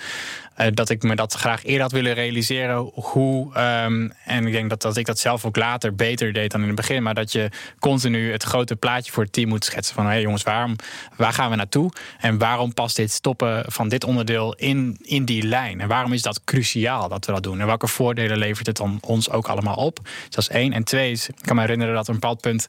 [0.57, 2.91] uh, dat ik me dat graag eerder had willen realiseren.
[2.93, 6.61] Hoe, um, en ik denk dat, dat ik dat zelf ook later beter deed dan
[6.61, 7.03] in het begin.
[7.03, 9.95] Maar dat je continu het grote plaatje voor het team moet schetsen.
[9.95, 10.75] Van hé hey jongens, waarom,
[11.15, 11.91] waar gaan we naartoe?
[12.19, 15.81] En waarom past dit stoppen van dit onderdeel in, in die lijn?
[15.81, 17.59] En waarom is dat cruciaal dat we dat doen?
[17.59, 19.99] En welke voordelen levert het dan ons ook allemaal op?
[20.29, 20.73] dat is één.
[20.73, 22.67] En twee is, ik kan me herinneren dat een bepaald punt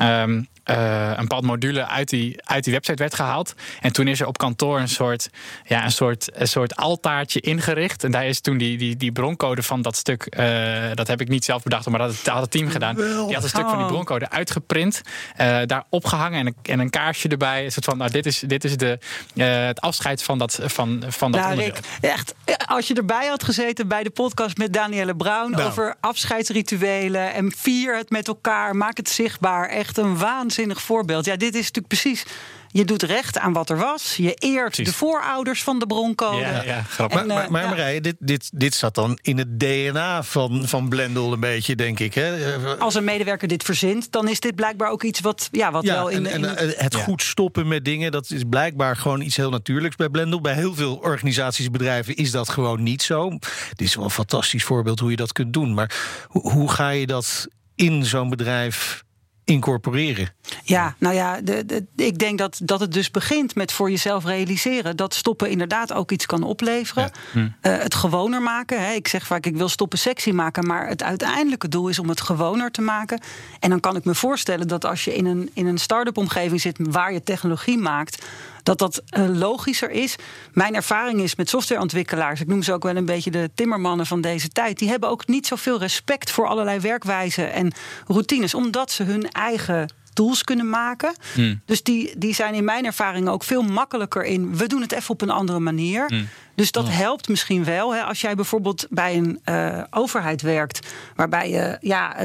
[0.00, 3.54] um, uh, een bepaald module uit die, uit die website werd gehaald.
[3.80, 5.28] En toen is er op kantoor een soort,
[5.64, 8.04] ja, een soort, een soort altaartje ingericht.
[8.04, 11.28] En daar is toen die, die, die broncode van dat stuk, uh, dat heb ik
[11.28, 12.96] niet zelf bedacht, maar dat had het team gedaan.
[12.96, 15.00] Die had een stuk van die broncode uitgeprint,
[15.40, 17.64] uh, daar opgehangen en een, en een kaarsje erbij.
[17.64, 18.98] Een soort van, nou, dit is, dit is de,
[19.42, 22.34] het afscheid van dat, van, van dat nou, Rick, echt,
[22.66, 25.68] als je erbij had gezeten bij de podcast met Danielle Brown nou.
[25.68, 29.68] over afscheidsrituelen en vier het met elkaar, maak het zichtbaar.
[29.68, 30.18] Echt een
[30.54, 31.24] waanzinnig voorbeeld.
[31.24, 32.24] Ja, dit is natuurlijk precies
[32.72, 34.16] je doet recht aan wat er was.
[34.16, 36.38] Je eert de voorouders van de broncode.
[36.38, 37.20] Ja, ja grappig.
[37.20, 41.32] En, maar, maar, Marije, dit, dit, dit zat dan in het DNA van, van Blendel
[41.32, 42.14] een beetje, denk ik.
[42.14, 42.56] Hè?
[42.78, 46.08] Als een medewerker dit verzint, dan is dit blijkbaar ook iets wat, ja, wat wel
[46.08, 46.26] in...
[46.26, 49.96] En, en eh, het goed stoppen met dingen, dat is blijkbaar gewoon iets heel natuurlijks
[49.96, 50.40] bij Blendel.
[50.40, 53.28] Bij heel veel organisaties, bedrijven is dat gewoon niet zo.
[53.28, 55.74] Dit is wel een fantastisch voorbeeld hoe je dat kunt doen.
[55.74, 55.94] Maar
[56.26, 59.04] hoe, hoe ga je dat in zo'n bedrijf
[59.44, 60.28] incorporeren.
[60.64, 64.24] Ja, nou ja, de, de, ik denk dat, dat het dus begint met voor jezelf
[64.24, 67.10] realiseren dat stoppen inderdaad ook iets kan opleveren.
[67.32, 67.48] Hm.
[67.60, 68.84] Eh, het gewoner maken.
[68.84, 68.92] Hè.
[68.92, 72.20] Ik zeg vaak, ik wil stoppen sexy maken, maar het uiteindelijke doel is om het
[72.20, 73.20] gewoner te maken.
[73.60, 76.60] En dan kan ik me voorstellen dat als je in een, in een start-up omgeving
[76.60, 78.24] zit waar je technologie maakt,
[78.62, 80.16] dat dat uh, logischer is.
[80.52, 84.20] Mijn ervaring is met softwareontwikkelaars, ik noem ze ook wel een beetje de timmermannen van
[84.20, 87.72] deze tijd, die hebben ook niet zoveel respect voor allerlei werkwijzen en
[88.06, 91.14] routines, omdat ze hun eigen tools kunnen maken.
[91.34, 91.60] Hmm.
[91.66, 94.56] Dus die, die zijn in mijn ervaring ook veel makkelijker in.
[94.56, 96.06] We doen het even op een andere manier.
[96.06, 96.28] Hmm.
[96.62, 97.94] Dus dat helpt misschien wel.
[97.94, 102.16] Hè, als jij bijvoorbeeld bij een uh, overheid werkt, waarbij je ja,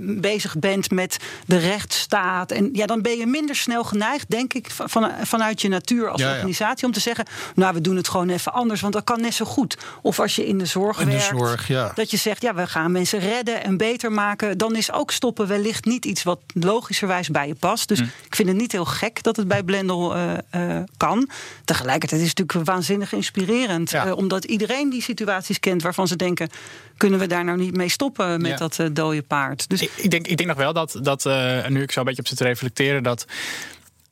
[0.00, 1.16] bezig bent met
[1.46, 2.50] de rechtsstaat.
[2.50, 6.22] En ja, dan ben je minder snel geneigd, denk ik, van, vanuit je natuur als
[6.22, 9.34] organisatie, om te zeggen: Nou, we doen het gewoon even anders, want dat kan net
[9.34, 9.76] zo goed.
[10.02, 11.92] Of als je in de zorg in werkt, de zorg, ja.
[11.94, 14.58] dat je zegt: Ja, we gaan mensen redden en beter maken.
[14.58, 17.88] Dan is ook stoppen wellicht niet iets wat logischerwijs bij je past.
[17.88, 18.04] Dus hm.
[18.04, 21.28] ik vind het niet heel gek dat het bij Blendel uh, uh, kan.
[21.64, 24.06] Tegelijkertijd is het natuurlijk waanzinnig inspirerend ja.
[24.06, 26.48] Eh, omdat iedereen die situaties kent waarvan ze denken:
[26.96, 29.68] kunnen we daar nou niet mee stoppen met dat uh, dode paard?
[29.68, 32.22] Dus ik, denk, ik denk nog wel dat, dat uh, nu ik zo een beetje
[32.22, 33.26] op zit te reflecteren, dat.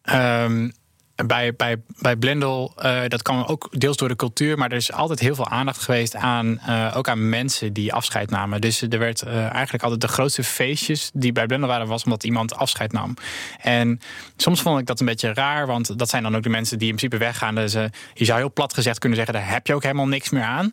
[0.04, 0.72] Um,
[1.26, 4.92] bij, bij, bij Blendel, uh, dat kwam ook deels door de cultuur, maar er is
[4.92, 8.60] altijd heel veel aandacht geweest aan, uh, ook aan mensen die afscheid namen.
[8.60, 12.24] Dus er werd uh, eigenlijk altijd de grootste feestjes die bij Blendel waren, was omdat
[12.24, 13.14] iemand afscheid nam.
[13.60, 14.00] En
[14.36, 16.88] soms vond ik dat een beetje raar, want dat zijn dan ook de mensen die
[16.88, 17.54] in principe weggaan.
[17.54, 17.72] Dus
[18.14, 20.72] je zou heel plat gezegd kunnen zeggen, daar heb je ook helemaal niks meer aan.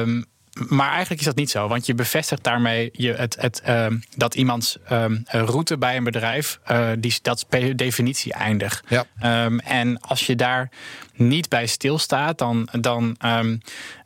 [0.00, 0.24] Um,
[0.68, 3.86] maar eigenlijk is dat niet zo, want je bevestigt daarmee je, het, het, uh,
[4.16, 8.84] dat iemands um, route bij een bedrijf, uh, die, dat per definitie eindigt.
[8.88, 9.44] Ja.
[9.44, 10.70] Um, en als je daar
[11.14, 13.16] niet bij stilstaat, dan, dan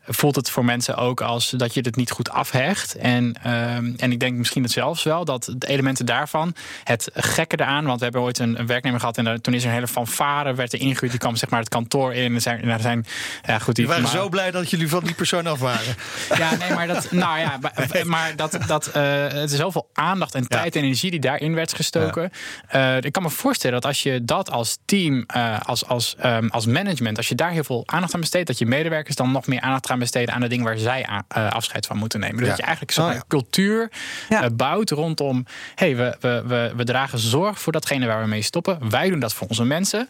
[0.09, 2.97] voelt het voor mensen ook als dat je het niet goed afhecht.
[2.97, 7.61] En, ehm, en ik denk misschien het zelfs wel dat de elementen daarvan, het gekke
[7.61, 9.89] eraan, want we hebben ooit een, een werknemer gehad en toen is er een hele
[9.89, 12.35] fanfare, werd er ingehuurd, die kwam zeg maar het kantoor in.
[12.35, 13.07] En zijn, zijn,
[13.47, 15.97] ja, goed, die waren maar, zo blij dat jullie van die persoon af waren.
[16.39, 17.59] Ja, nee, maar dat, nou ja,
[18.05, 21.75] maar dat, dat uh, het is zoveel aandacht en tijd en energie die daarin werd
[21.75, 22.33] gestoken.
[22.71, 22.97] Ja.
[22.97, 26.49] Uh, ik kan me voorstellen dat als je dat als team, uh, als, als, um,
[26.51, 29.47] als management, als je daar heel veel aandacht aan besteedt, dat je medewerkers dan nog
[29.47, 32.37] meer aandacht gaan besteden aan de dingen waar zij uh, afscheid van moeten nemen.
[32.37, 33.91] Dus dat je eigenlijk zo'n oh, cultuur
[34.31, 38.43] uh, bouwt rondom: hey, we, we, we, we dragen zorg voor datgene waar we mee
[38.43, 38.91] stoppen.
[38.91, 40.09] Wij doen dat voor onze mensen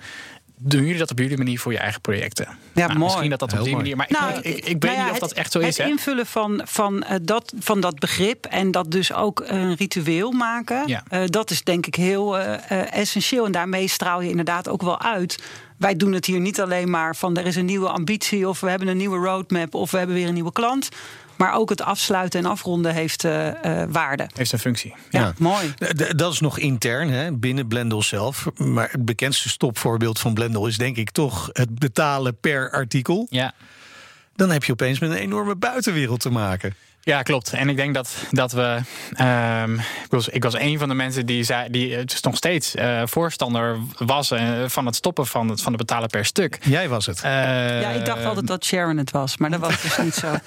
[0.58, 2.44] doen jullie dat op jullie manier voor je eigen projecten?
[2.44, 2.98] Ja, Nou, mooi.
[3.04, 3.94] Misschien dat dat op Heel die mooi.
[3.94, 4.10] manier.
[4.12, 5.66] Maar Nou, ik, ik, ik weet nou ja, niet of het- dat echt zo is.
[5.66, 5.92] Het Hè?
[5.92, 10.82] invullen van, van, eh, dat, van dat begrip en dat dus ook een ritueel maken,
[10.86, 11.02] Ja.
[11.08, 13.44] eh, dat is denk ik heel eh, eh, essentieel.
[13.46, 15.42] En daarmee straal je inderdaad ook wel uit.
[15.76, 18.70] Wij doen het hier niet alleen maar van er is een nieuwe ambitie of we
[18.70, 20.88] hebben een nieuwe roadmap of we hebben weer een nieuwe klant.
[21.38, 24.26] Maar ook het afsluiten en afronden heeft eh, eh, waarde.
[24.34, 24.94] Heeft een functie.
[25.10, 25.32] Ja, Ja.
[25.38, 25.74] mooi.
[25.74, 28.46] D- Dat is nog intern hè, binnen Blendel zelf.
[28.56, 33.26] Maar het bekendste stopvoorbeeld van Blendel is denk ik toch het betalen per artikel.
[33.30, 33.52] Ja.
[34.36, 36.74] Dan heb je opeens met een enorme buitenwereld te maken.
[37.08, 37.52] Ja, klopt.
[37.52, 38.78] En ik denk dat, dat we.
[39.12, 42.36] ehm, ik, was, ik was een van de mensen die, zei, die het is nog
[42.36, 46.58] steeds eh, voorstander was eh, van het stoppen van het, van het betalen per stuk.
[46.62, 47.22] Jij was het.
[47.22, 50.34] Eh, Ja, ik dacht altijd dat Sharon het was, maar dat was dus niet zo.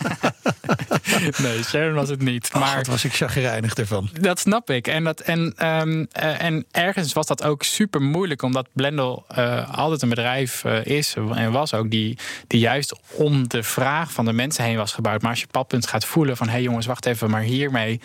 [1.38, 2.54] Nee, Sharon was het niet.
[2.54, 4.10] Maar was ik chagrijnig ervan.
[4.20, 4.88] Dat snap ik.
[4.88, 9.78] En, dat, en, ehm, eh, en ergens was dat ook super moeilijk, omdat Blendel eh,
[9.78, 14.26] altijd een bedrijf eh, is en was ook, die, die juist om de vraag van
[14.26, 15.22] de mensen heen was gebouwd.
[15.22, 18.00] Maar als je padpunt gaat voelen van hé hey jongens, wacht even, maar hiermee.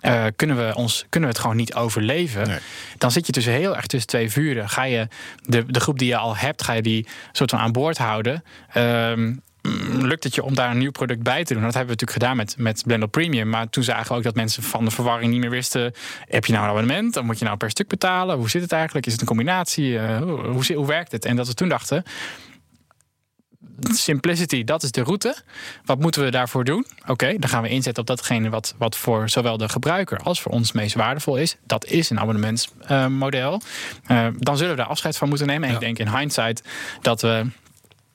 [0.00, 2.48] eh, kunnen, we ons, kunnen we het gewoon niet overleven?
[2.48, 2.58] Nee.
[2.98, 4.68] Dan zit je dus heel erg tussen twee vuren.
[4.68, 5.08] Ga je
[5.42, 8.44] de, de groep die je al hebt, ga je die soort van aan boord houden?
[8.72, 9.38] Ehm, mm,
[10.06, 11.62] lukt het je om daar een nieuw product bij te doen?
[11.62, 13.48] Dat hebben we natuurlijk gedaan met, met Blendel Premium.
[13.48, 15.92] Maar toen zagen we ook dat mensen van de verwarring niet meer wisten...
[16.28, 17.14] heb je nou een abonnement?
[17.14, 18.36] Dan moet je nou per stuk betalen?
[18.36, 19.06] Hoe zit het eigenlijk?
[19.06, 19.98] Is het een combinatie?
[19.98, 21.24] Eh, hoe, hoe, hoe werkt het?
[21.24, 22.04] En dat we toen dachten...
[23.80, 25.36] Simplicity, dat is de route.
[25.84, 26.86] Wat moeten we daarvoor doen?
[27.06, 30.52] Oké, dan gaan we inzetten op datgene wat, wat voor zowel de gebruiker als voor
[30.52, 31.56] ons meest waardevol is.
[31.66, 33.60] Dat is een abonnementsmodel.
[34.06, 35.62] Eh, dan zullen we daar afscheid van moeten nemen.
[35.68, 35.74] En Ja.
[35.80, 36.62] ik denk in hindsight
[37.02, 37.46] dat we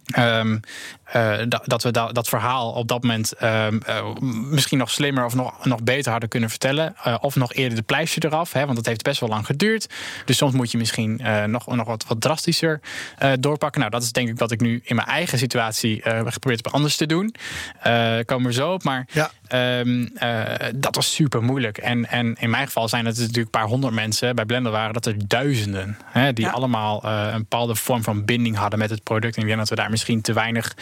[0.05, 0.57] Ehm,
[1.03, 4.13] eh, dat, dat we da- dat verhaal op dat moment ehm, eh,
[4.49, 6.95] misschien nog slimmer of nog, nog beter hadden kunnen vertellen.
[7.03, 9.87] Eh, of nog eerder de pleister eraf, hè, want dat heeft best wel lang geduurd.
[10.25, 12.79] Dus soms moet je misschien eh, nog, nog wat, wat drastischer
[13.17, 13.79] eh, doorpakken.
[13.79, 16.73] Nou, dat is denk ik wat ik nu in mijn eigen situatie eh geprobeerd heb
[16.73, 17.35] anders te doen.
[17.81, 18.83] Eh komen we zo op.
[18.83, 19.31] Maar Ja.
[19.47, 20.43] Ehm, eh,
[20.75, 21.77] dat was super moeilijk.
[21.77, 24.35] En, en in mijn geval zijn het natuurlijk een paar honderd mensen.
[24.35, 25.97] Bij Blender waren dat er duizenden.
[26.05, 26.51] Hè, die Ja.
[26.51, 29.35] allemaal eh, een bepaalde vorm van binding hadden met het product.
[29.35, 30.75] En ik denk dat we daar misschien te weinig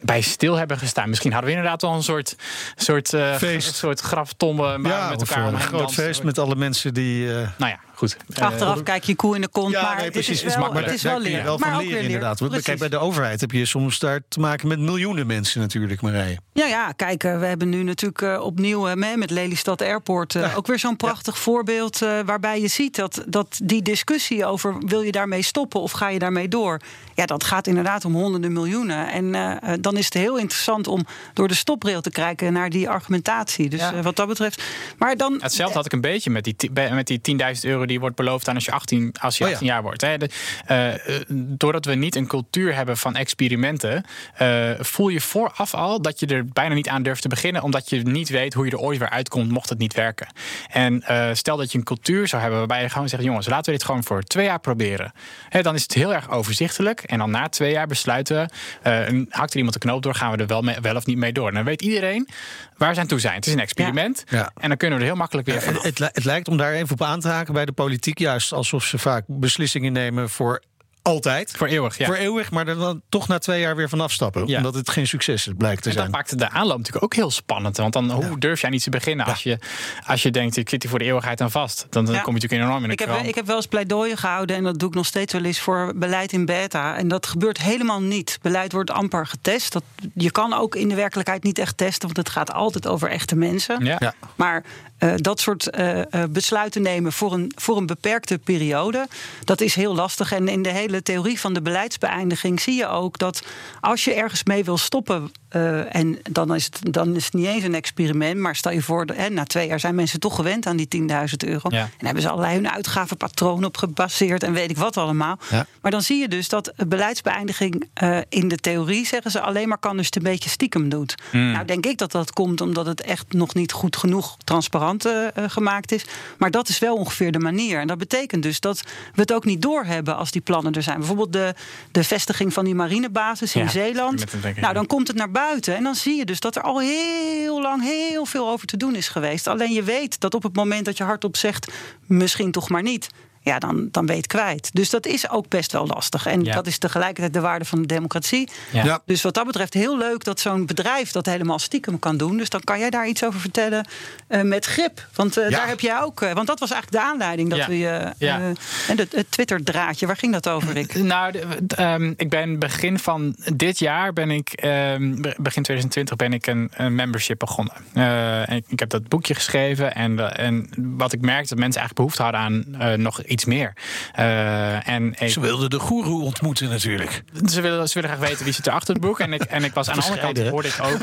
[0.00, 1.08] bij stil hebben gestaan.
[1.08, 2.36] Misschien hadden we inderdaad wel een soort,
[2.76, 3.68] soort, eh, Feest.
[3.68, 4.78] een soort graftombe.
[4.78, 6.02] Maar ja, met elkaar een groot dansen.
[6.04, 7.28] feest met alle mensen die...
[7.28, 8.16] eh, Nou ja, goed.
[8.34, 10.30] Eh, Achteraf kijk je koe in de kont, Ja, maar nee, het precies.
[10.38, 10.86] is Is wel, makkelijk.
[10.86, 12.40] het is wel maar van ook leren, weer inderdaad.
[12.40, 16.00] Want Kijk, bij de overheid heb je soms daar te maken met miljoenen mensen natuurlijk,
[16.00, 16.38] Marije.
[16.52, 20.56] Ja, ja, kijk, eh, we hebben nu natuurlijk eh, opnieuw eh, met Lelystad Airport eh,
[20.56, 25.00] ook weer zo'n prachtig voorbeeld eh, waarbij je ziet dat, dat die discussie over wil
[25.00, 26.80] je daarmee stoppen of ga je daarmee door,
[27.14, 29.08] ja, dat gaat inderdaad om honderden miljoenen.
[29.12, 32.70] En eh, eh, dan is het heel interessant om door de stoprail te kijken naar
[32.70, 33.68] die argumentatie.
[33.68, 33.92] Dus Ja.
[33.94, 34.62] eh, wat dat betreft.
[34.98, 35.38] Maar dan.
[35.40, 38.54] Hetzelfde had ik een beetje met die, met die 10.000 euro die wordt beloofd aan
[38.54, 39.54] als je 18, als je Oh ja.
[39.54, 40.00] 18 jaar wordt.
[40.00, 40.18] Hè.
[40.18, 40.28] De,
[40.66, 46.02] eh, eh, doordat we niet een cultuur hebben van experimenten, eh, voel je vooraf al
[46.02, 48.70] dat je er bijna niet aan durft te beginnen, omdat je niet weet hoe je
[48.70, 50.26] er ooit weer uitkomt mocht het niet werken.
[50.68, 53.64] En eh, stel dat je een cultuur zou hebben waarbij je gewoon zegt: jongens, laten
[53.72, 55.12] we dit gewoon voor twee jaar proberen.
[55.48, 57.02] Hè, dan is het heel erg overzichtelijk.
[57.02, 58.48] En dan na twee jaar besluiten we,
[58.90, 61.06] eh, een- hakt er iemand de knoop door, gaan we er wel, mee, wel of
[61.06, 61.48] niet mee door.
[61.48, 62.28] En dan weet iedereen
[62.76, 63.34] waar ze aan toe zijn.
[63.34, 64.24] Het is een experiment.
[64.28, 64.50] Ja.
[64.56, 65.82] En dan kunnen we er heel makkelijk weer vanaf.
[65.82, 68.84] Het, het lijkt om daar even op aan te haken bij de politiek, juist alsof
[68.84, 70.62] ze vaak beslissingen nemen voor
[71.08, 71.52] altijd.
[71.56, 72.06] Voor eeuwig, ja.
[72.06, 74.46] Voor eeuwig, maar er dan toch na twee jaar weer vanaf stappen.
[74.46, 74.56] Ja.
[74.56, 76.14] Omdat het geen succes is, blijkt te En dat zijn.
[76.16, 77.76] maakt de aanloop natuurlijk ook heel spannend.
[77.76, 79.58] Want dan, hoe durf jij niet te beginnen als, je,
[80.06, 81.86] als je denkt, ik zit hier voor de eeuwigheid aan vast?
[81.90, 82.20] Dan, dan Ja.
[82.20, 84.62] kom je natuurlijk enorm in de Ik heb, ik heb wel eens pleidooien gehouden en
[84.64, 86.96] dat doe ik nog steeds wel eens voor beleid in beta.
[86.96, 88.38] En dat gebeurt helemaal niet.
[88.42, 89.72] Beleid wordt amper getest.
[89.72, 89.82] Dat,
[90.14, 93.36] je kan ook in de werkelijkheid niet echt testen, want het gaat altijd over echte
[93.36, 93.84] mensen.
[93.84, 93.96] ja.
[94.00, 94.14] Ja.
[94.36, 94.64] Maar
[94.98, 99.06] eh, dat soort eh, eh, besluiten nemen voor een, voor een beperkte periode,
[99.44, 100.32] dat is heel lastig.
[100.32, 103.42] En in de hele theorie van de beleidsbeëindiging zie je ook dat
[103.80, 107.46] als je ergens mee wil stoppen, eh, en dan is, het, dan is het niet
[107.46, 110.66] eens een experiment, maar stel je voor, hè, na twee jaar zijn mensen toch gewend
[110.66, 111.06] aan die 10.000
[111.36, 111.68] euro.
[111.70, 111.88] Ja.
[111.98, 115.38] En hebben ze allerlei hun uitgavenpatronen op gebaseerd en weet ik wat allemaal.
[115.50, 115.66] Ja.
[115.80, 119.78] Maar dan zie je dus dat beleidsbeëindiging eh, in de theorie zeggen ze alleen maar
[119.78, 121.14] kan als je het een beetje stiekem doet.
[121.32, 125.26] Nou denk ik dat dat komt omdat het echt nog niet goed genoeg transparant eh,
[125.46, 126.04] gemaakt is.
[126.38, 127.80] Maar dat is wel ongeveer de manier.
[127.80, 128.82] En dat betekent dus dat
[129.14, 130.98] we het ook niet doorhebben als die plannen er zijn.
[130.98, 131.54] Bijvoorbeeld de,
[131.90, 134.24] de vestiging van die marinebasis in Ja, Zeeland.
[134.60, 135.36] Nou, dan komt het naar buiten
[135.74, 138.94] en dan zie je dus dat er al heel lang heel veel over te doen
[138.94, 139.46] is geweest.
[139.46, 141.72] Alleen je weet dat op het moment dat je hardop zegt,
[142.06, 143.08] misschien toch maar niet.
[143.48, 144.70] Ja, dan, dan ben je het kwijt.
[144.72, 146.26] Dus dat is ook best wel lastig.
[146.26, 146.54] En Ja.
[146.54, 148.48] dat is tegelijkertijd de waarde van de democratie.
[148.72, 148.84] Ja.
[148.84, 149.00] Ja.
[149.06, 152.36] Dus wat dat betreft heel leuk dat zo'n bedrijf dat helemaal stiekem kan doen.
[152.36, 153.86] Dus dan kan jij daar iets over vertellen
[154.28, 155.06] eh, met grip.
[155.14, 155.56] Want eh, Ja.
[155.56, 156.22] daar heb jij ook.
[156.22, 157.66] eh, want dat was eigenlijk de aanleiding dat Ja.
[157.66, 158.12] we je.
[158.18, 158.38] Ja.
[158.38, 158.46] eh,
[158.88, 160.94] en het, het Twitter-draadje, waar ging dat over, Rick?
[161.14, 166.16] Nou, de- ehm, ik ben begin van dit jaar ben ik ehm, be- begin 2020
[166.16, 167.74] ben ik een, een membership begonnen.
[167.94, 171.80] Eh, en ik, ik heb dat boekje geschreven en, en wat ik merkte dat mensen
[171.80, 173.72] eigenlijk behoefte hadden aan eh, nog iets meer.
[174.14, 177.22] Eh, en ik, Ze wilden de goeroe ontmoeten natuurlijk.
[177.50, 179.20] ze willen, ze willen graag weten wie zit er achter het boek.
[179.20, 181.00] En ik, en ik was aan de andere kant hoorde ik ook.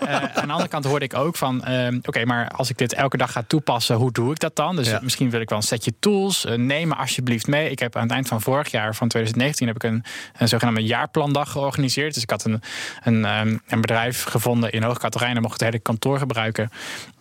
[0.00, 1.64] eh, aan de andere kant hoorde ik ook van.
[1.64, 4.76] ehm, Oké, maar als ik dit elke dag ga toepassen, hoe doe ik dat dan?
[4.76, 5.00] Dus Ja.
[5.02, 6.44] misschien wil ik wel een setje tools.
[6.44, 7.70] Eh, neem me alsjeblieft mee.
[7.70, 10.04] Ik heb aan het eind van vorig jaar, van 2019, heb ik een,
[10.36, 12.14] een zogenaamde jaarplandag georganiseerd.
[12.14, 12.62] Dus ik had een,
[13.04, 16.70] een, ehm, een bedrijf gevonden in Hoog Katerijnen, mocht het hele kantoor gebruiken.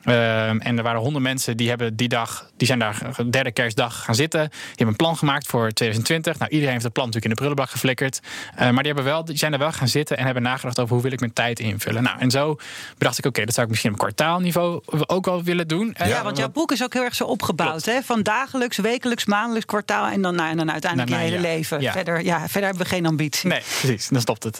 [0.06, 3.52] Ehm, en er waren honderd mensen die hebben die dag, die zijn daar de derde
[3.52, 4.40] kerstdag gaan zitten.
[4.40, 6.40] Die hebben een plan gemaakt voor 2020.
[6.40, 8.20] Nou, iedereen heeft het plan natuurlijk in de prullenbak geflikkerd.
[8.56, 10.94] Eh, maar die, hebben wel, die zijn er wel gaan zitten en hebben nagedacht over
[10.94, 12.04] hoe wil ik mijn tijd invullen.
[12.04, 12.58] Nou, en zo
[12.98, 15.96] bedacht ik, oké, dat zou ik misschien op kwartaalniveau ook wel willen doen.
[16.06, 17.86] Ja, want jouw boek is ook heel erg zo opgebouwd.
[17.86, 18.02] Hè?
[18.02, 21.42] Van dagelijks, wekelijks, maandelijks, kwartaal en dan, nou, en dan uiteindelijk je hele ja.
[21.42, 21.82] leven.
[21.82, 21.92] Ja.
[21.92, 23.50] Verder, ja, verder hebben we geen ambitie.
[23.50, 24.08] Nee, precies.
[24.08, 24.60] Dan stopt het.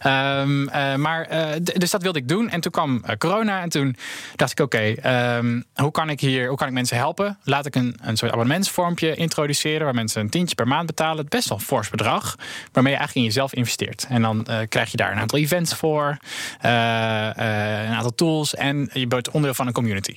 [0.00, 2.50] Ehm, eh, maar, eh, dus dat wilde ik doen.
[2.50, 3.60] En toen kwam eh, corona.
[3.62, 3.96] En toen
[4.36, 7.38] dacht ik, oké, ehm, hoe kan ik hier, hoe kan ik mensen helpen?
[7.44, 9.84] Laat ik een, een soort abonnementsvormpje introduceren...
[9.84, 11.26] waar mensen een tientje per maand betalen.
[11.28, 12.36] Best wel een fors bedrag.
[12.72, 14.06] Waarmee je eigenlijk in jezelf investeert.
[14.08, 16.16] En dan eh, krijg je daar een aantal events voor.
[16.60, 18.54] eh, eh, een aantal tools.
[18.54, 20.14] En je bent onderdeel van een community.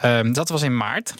[0.00, 1.14] Ehm, dat was in maart.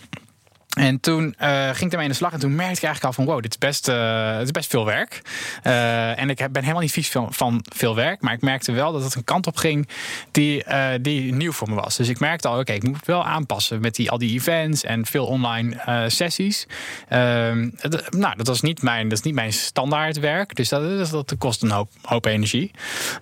[0.76, 3.24] En toen eh, ging ik ermee in de slag en toen merkte ik eigenlijk al
[3.24, 5.22] van wow, dit is best, eh, het is best veel werk.
[5.62, 9.02] Eh, en ik ben helemaal niet vies van, veel werk, maar ik merkte wel dat
[9.02, 9.88] het een kant op ging
[10.30, 10.64] die,
[11.00, 11.96] die nieuw voor me was.
[11.96, 15.06] Dus ik merkte al, oké, ik moet wel aanpassen met die, al die events en
[15.06, 16.66] veel online sessies.
[17.08, 17.70] Ehm,
[18.10, 21.38] nou, dat, was niet mijn, dat is niet mijn standaard werk, dus dat, dat, dat
[21.38, 22.70] kost een hoop, hoop energie.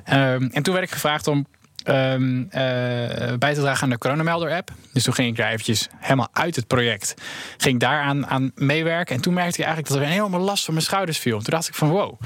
[0.05, 1.47] Ehm, en toen werd ik gevraagd om
[1.85, 4.71] ehm, eh, bij te dragen aan de coronamelder-app.
[4.93, 7.15] Dus toen ging ik daar eventjes helemaal uit het project.
[7.57, 9.15] Ging ik daaraan aan meewerken.
[9.17, 11.37] En toen merkte ik eigenlijk dat er een enorme last van mijn schouders viel.
[11.41, 12.21] Toen dacht ik van wow.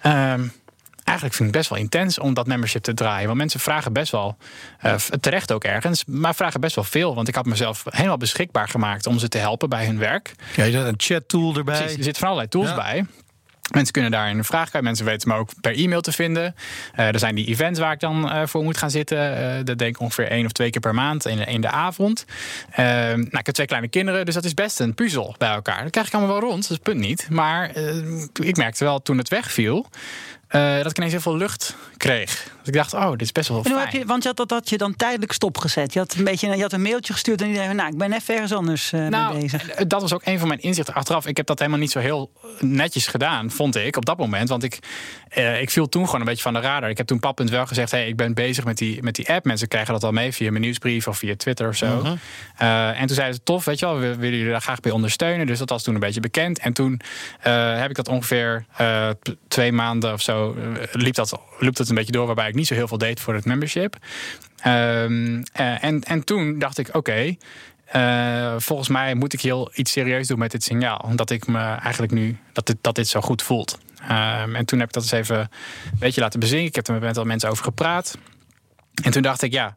[0.00, 0.46] ehm,
[1.04, 3.26] Eigenlijk vind ik het best wel intens om dat membership te draaien.
[3.26, 4.36] Want mensen vragen best wel,
[4.78, 7.14] eh, terecht ook ergens, maar vragen best wel veel.
[7.14, 10.34] Want ik had mezelf helemaal beschikbaar gemaakt om ze te helpen bij hun werk.
[10.56, 11.76] Ja, je had een chat-tool erbij.
[11.76, 12.74] Precies, er zitten van allerlei tools Ja.
[12.74, 13.06] bij.
[13.72, 14.84] Mensen kunnen daar een vraag kwijt.
[14.84, 16.54] Mensen weten me ook per e-mail te vinden.
[16.94, 19.36] Eh, er zijn die events waar ik dan eh, voor moet gaan zitten.
[19.36, 22.24] Eh, dat denk ik ongeveer één of twee keer per maand in, de avond.
[22.76, 25.82] Nou, ik heb twee kleine kinderen, dus dat is best een puzzel bij elkaar.
[25.82, 27.26] Dat krijg ik allemaal wel rond, dat is punt niet.
[27.30, 27.76] Maar
[28.42, 29.86] ik merkte wel toen het wegviel...
[30.48, 32.52] eh, dat ik ineens heel veel lucht kreeg.
[32.58, 33.88] Dus ik dacht, oh, dit is best wel En hoe fijn.
[33.90, 35.92] heb je, want je had dat had je dan tijdelijk stopgezet.
[35.92, 38.12] Je had een, beetje, je had een mailtje gestuurd en iedereen zei, nou, ik ben
[38.12, 39.68] even ergens anders eh, mee Nou, bezig.
[39.68, 41.26] eh, dat was ook een van mijn inzichten achteraf.
[41.26, 44.48] Ik heb dat helemaal niet zo heel netjes gedaan, vond ik, op dat moment.
[44.48, 44.78] Want ik,
[45.28, 46.90] eh, ik viel toen gewoon een beetje van de radar.
[46.90, 49.44] Ik heb toen pappunt wel gezegd, hey, ik ben bezig met die, met die app.
[49.44, 51.86] Mensen krijgen dat al mee via mijn nieuwsbrief of via Twitter of zo.
[52.02, 52.14] Mhm.
[52.56, 54.92] Eh, en toen zeiden ze, tof, weet je wel, we willen jullie daar graag bij
[54.92, 55.46] ondersteunen.
[55.46, 56.58] Dus dat was toen een beetje bekend.
[56.58, 57.00] En toen
[57.40, 59.08] eh, heb ik dat ongeveer eh,
[59.48, 62.26] twee maanden of zo, eh, liep, dat, liep dat een beetje door...
[62.26, 63.96] waarbij ik niet zo heel veel deed voor het membership.
[64.56, 67.36] Ehm, eh, en, en toen dacht ik, oké...
[67.84, 70.96] eh, volgens mij moet ik heel iets serieus doen met dit signaal.
[70.96, 73.78] Omdat ik me eigenlijk nu dat dit, dat dit zo goed voelt.
[74.08, 76.66] Ehm, en toen heb ik dat eens even een beetje laten bezinken.
[76.66, 78.18] Ik heb er met wat mensen over gepraat.
[79.02, 79.76] En toen dacht ik, ja,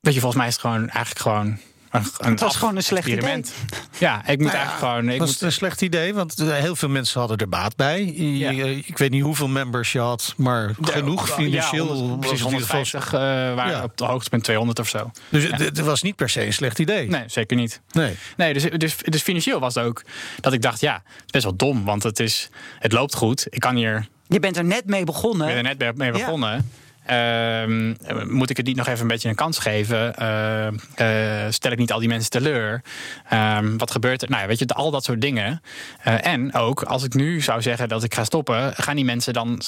[0.00, 1.58] weet je, volgens mij is het gewoon eigenlijk gewoon.
[1.90, 3.52] Een, een Het was gewoon een slecht experiment.
[3.98, 5.08] Ja, ik moet Nou ja, eigenlijk gewoon.
[5.08, 6.14] Ik was moet, het een slecht idee?
[6.14, 8.04] Want eh, heel veel mensen hadden er baat bij.
[8.14, 8.50] Ja.
[8.86, 11.86] Ik weet niet hoeveel members je had, maar genoeg Ja, financieel.
[11.86, 13.20] honderd- was precies het in ieder geval- 150 eh
[13.54, 13.82] waren Ja.
[13.82, 15.10] op de hoogtepunt 200 of zo.
[15.28, 17.08] Dus het, was niet per se een slecht idee.
[17.08, 17.80] Nee, zeker niet.
[17.92, 18.14] Nee.
[18.36, 20.02] Nee, dus, dus, dus financieel was het ook
[20.40, 22.48] dat ik dacht, ja, het is best wel dom, want het, is,
[22.78, 23.46] het loopt goed.
[23.50, 25.48] Ik kan hier Je bent er net mee begonnen.
[25.48, 26.18] Ik ben er net mee- Ja.
[26.18, 26.70] begonnen.
[27.10, 27.94] Ehm,
[28.28, 30.14] moet ik het niet nog even een beetje een kans geven?
[30.16, 32.82] Eh, eh, stel ik niet al die mensen teleur?
[33.28, 34.30] Ehm, wat gebeurt er?
[34.30, 35.62] Nou ja, weet je, al dat soort dingen.
[36.02, 39.32] Eh, en ook, als ik nu zou zeggen dat ik ga stoppen, gaan die mensen
[39.32, 39.62] dan,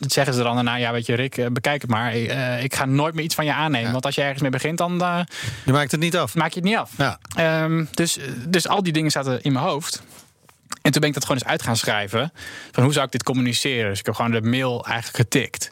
[0.00, 2.14] zeggen ze dan daarna, ja, weet je, Rick, bekijk het maar.
[2.62, 3.86] Ik ga nooit meer iets van je aannemen.
[3.86, 3.92] Ja.
[3.92, 4.98] Want als je ergens mee begint, dan
[5.64, 6.34] Je maakt het niet af.
[6.34, 6.90] maak je het niet af.
[6.96, 7.18] Ja.
[7.36, 10.02] Ehm, dus, dus al die dingen zaten in mijn hoofd.
[10.82, 12.32] En toen ben ik dat gewoon eens uit gaan schrijven.
[12.70, 13.90] Van hoe zou ik dit communiceren?
[13.90, 15.70] Dus ik heb gewoon de mail eigenlijk getikt.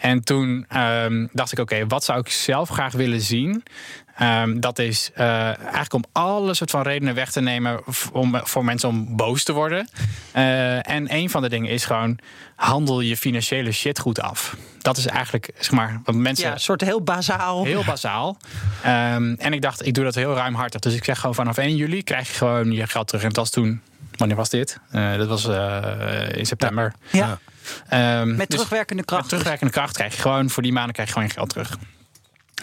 [0.00, 3.62] En toen ehm, dacht ik, oké, wat zou ik zelf graag willen zien?
[4.16, 5.26] Ehm, dat is eh,
[5.58, 7.80] eigenlijk om alle soort van redenen weg te nemen
[8.12, 9.88] om, voor mensen om boos te worden.
[10.32, 12.18] Eh, en een van de dingen is gewoon
[12.54, 14.56] handel je financiële shit goed af.
[14.78, 17.64] Dat is eigenlijk, zeg maar, wat mensen Ja, een soort heel bazaal.
[17.64, 18.36] Heel bazaal.
[18.82, 20.80] Ehm, en ik dacht, ik doe dat heel ruimhartig.
[20.80, 23.22] Dus ik zeg gewoon vanaf 1 juli krijg je gewoon je geld terug.
[23.22, 23.80] En dat was toen
[24.16, 24.78] wanneer was dit?
[24.92, 25.44] Uh, dat was
[26.36, 26.92] in september.
[27.10, 27.38] Ja.
[28.20, 29.20] Um, met terugwerkende kracht.
[29.20, 31.78] Met terugwerkende kracht krijg je gewoon voor die maanden krijg je gewoon je geld terug.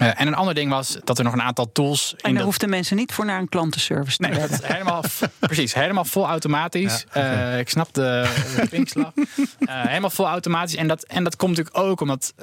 [0.02, 2.16] Uh, en een ander ding was dat er nog een aantal tools.
[2.22, 5.04] En daar hoefden mensen niet voor naar een klantenservice te Nee, dat is helemaal,
[5.40, 7.06] precies, helemaal vol automatisch.
[7.14, 7.54] Ja, okay.
[7.54, 9.12] uh, ik snap de, de pinkslag.
[9.16, 9.26] uh,
[9.88, 10.76] helemaal vol automatisch.
[10.76, 12.34] En dat, en dat komt natuurlijk ook omdat,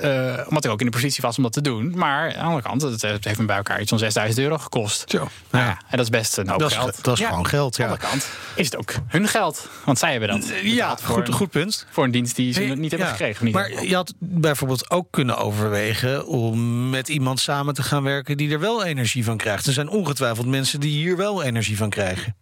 [0.49, 1.93] omdat ik ook in de positie was om dat te doen.
[1.97, 4.59] Maar aan de andere kant, het, het heeft me bij elkaar iets van 6000 euro
[4.59, 5.11] gekost.
[5.11, 5.29] Zo.
[5.51, 5.71] Nou ja.
[5.71, 7.05] en dat is best een hoop dat is, geld.
[7.05, 7.85] Dat is gewoon geld, ja.
[7.85, 9.69] Aan de andere kant is het ook hun geld.
[9.85, 10.53] Want zij hebben dat.
[10.63, 11.87] Ja, voor goed, een, goed punt.
[11.91, 13.45] Voor een dienst die ze niet hebben gekregen.
[13.45, 18.37] Niet maar je had bijvoorbeeld ook kunnen overwegen om met iemand samen te gaan werken
[18.37, 19.67] die er wel energie van krijgt.
[19.67, 22.35] Er zijn ongetwijfeld mensen die hier wel energie van krijgen.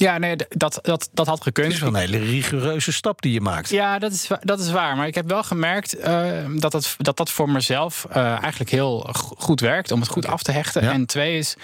[0.00, 1.66] Ja, nee, dat, dat, dat had gekund.
[1.66, 3.70] Het is wel een hele rigoureuze stap die je maakt.
[3.70, 4.96] Ja, dat is, dat is waar.
[4.96, 9.08] Maar ik heb wel gemerkt uh, dat, het, dat dat voor mezelf uh, eigenlijk heel
[9.38, 9.90] goed werkt.
[9.90, 10.82] Om het goed af te hechten.
[10.82, 10.92] Ja.
[10.92, 11.56] En twee is,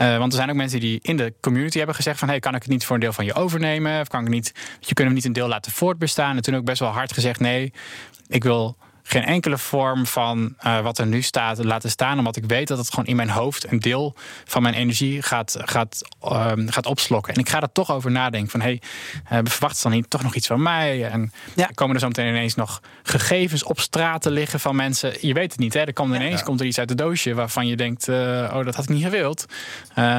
[0.00, 2.28] uh, want er zijn ook mensen die in de community hebben gezegd van...
[2.28, 4.00] hey, kan ik het niet voor een deel van je overnemen?
[4.00, 6.36] Of kan ik niet, je kunt hem niet een deel laten voortbestaan?
[6.36, 7.72] En toen ook best wel hard gezegd, nee,
[8.26, 8.76] ik wil
[9.08, 12.18] geen enkele vorm van uh, wat er nu staat laten staan.
[12.18, 15.56] Omdat ik weet dat het gewoon in mijn hoofd een deel van mijn energie gaat,
[15.58, 17.34] gaat, uh, gaat opslokken.
[17.34, 18.50] En ik ga er toch over nadenken.
[18.50, 18.78] Van hé,
[19.24, 21.04] hey, uh, verwacht dan niet toch nog iets van mij?
[21.04, 21.66] En ja.
[21.74, 25.14] komen er zo meteen ineens nog gegevens op straat te liggen van mensen.
[25.20, 25.80] Je weet het niet, hè?
[25.80, 26.46] Er komt ineens ja.
[26.46, 29.46] komt er iets uit de doosje waarvan je denkt: oh, dat had ik niet gewild.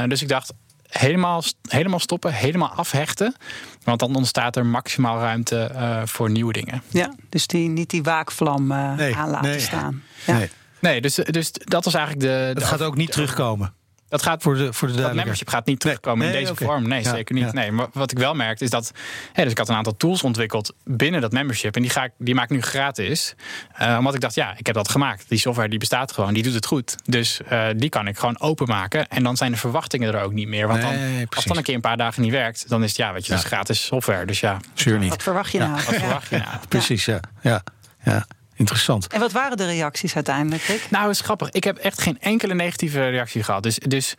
[0.08, 0.54] dus ik dacht
[0.90, 3.36] helemaal, helemaal stoppen, helemaal afhechten.
[3.84, 6.84] Want dan ontstaat er maximaal ruimte uh, voor nieuwe dingen.
[6.88, 9.60] Ja, dus die, niet die waakvlam uh, nee, aan laten nee.
[9.60, 10.04] staan.
[10.26, 10.38] Ja.
[10.38, 10.50] Nee,
[10.80, 12.32] nee dus, dus dat was eigenlijk de.
[12.32, 13.74] Het de gaat ook niet de, terugkomen.
[14.10, 16.68] Dat gaat voor de, voor de dat membership gaat niet terugkomen nee, in deze okay.
[16.68, 16.88] vorm.
[16.88, 17.46] Nee, ja, zeker niet.
[17.46, 17.52] Ja.
[17.52, 18.92] Nee, maar wat ik wel merkte is dat.
[19.34, 21.76] Hè, dus ik had een aantal tools ontwikkeld binnen dat membership.
[21.76, 23.36] En die, ga ik, die maak ik nu gratis.
[23.82, 25.30] Uh, omdat ik dacht, ja, ik heb dat gemaakt.
[25.30, 26.96] Die software die bestaat gewoon, die doet het goed.
[27.04, 29.08] Dus uh, die kan ik gewoon openmaken.
[29.08, 30.68] En dan zijn de verwachtingen er ook niet meer.
[30.68, 32.98] Want dan, nee, als dan een keer een paar dagen niet werkt, dan is het
[32.98, 34.26] ja, weet je, dat is gratis software.
[34.26, 35.10] Dus ja, zuur niet.
[35.10, 35.72] Wat verwacht je nou?
[35.72, 36.58] Wat verwacht je nou?
[36.68, 37.20] Precies, ja.
[37.42, 38.26] ja.
[38.60, 39.08] Interessant.
[39.08, 40.64] En wat waren de reacties uiteindelijk?
[40.64, 40.88] Rick?
[40.90, 41.50] Nou, het is grappig.
[41.50, 43.64] Ik heb echt geen enkele negatieve reactie gehad.
[43.64, 44.14] Dus, dus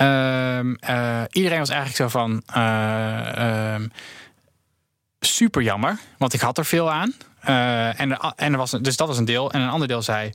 [0.00, 2.42] uh, uh, iedereen was eigenlijk zo van.
[2.56, 3.74] Uh,
[5.20, 7.14] super jammer, want ik had er veel aan.
[7.96, 9.52] en, en er was, dus dat was een deel.
[9.52, 10.32] En een ander deel zei.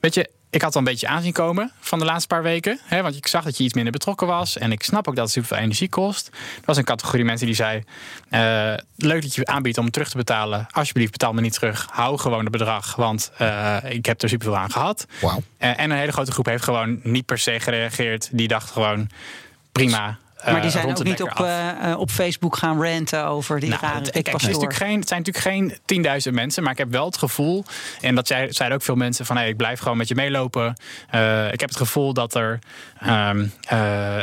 [0.00, 2.78] Weet je, ik had al een beetje aanzien komen van de laatste paar weken.
[2.84, 4.58] Hè, want ik zag dat je iets minder betrokken was.
[4.58, 6.26] En ik snap ook dat het superveel energie kost.
[6.32, 7.84] Er was een categorie mensen die zei...
[8.30, 10.66] Uh, leuk dat je aanbiedt om terug te betalen.
[10.70, 11.86] Alsjeblieft, betaal me niet terug.
[11.90, 15.06] Hou gewoon het bedrag, want uh, ik heb er superveel aan gehad.
[15.20, 15.30] Wow.
[15.32, 18.28] Uh, en een hele grote groep heeft gewoon niet per se gereageerd.
[18.32, 19.08] Die dacht gewoon,
[19.72, 20.18] prima...
[20.52, 23.94] Maar die zijn ook niet op, uh, op Facebook gaan ranten over die nou, rare
[23.94, 26.90] het, kijk, het, is natuurlijk geen, het zijn natuurlijk geen 10.000 mensen, maar ik heb
[26.90, 27.64] wel het gevoel,
[28.00, 30.76] en dat zei, zeiden ook veel mensen van hey, ik blijf gewoon met je meelopen.
[31.52, 32.58] Ik heb het gevoel dat er,
[33.06, 34.22] um, uh,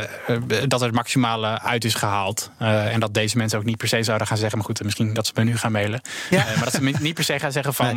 [0.68, 2.50] dat er het maximale uit is gehaald.
[2.58, 5.26] en dat deze mensen ook niet per se zouden gaan zeggen, maar goed, misschien dat
[5.26, 6.00] ze me nu gaan mailen.
[6.30, 6.44] Ja.
[6.54, 7.96] maar dat ze niet per se gaan zeggen van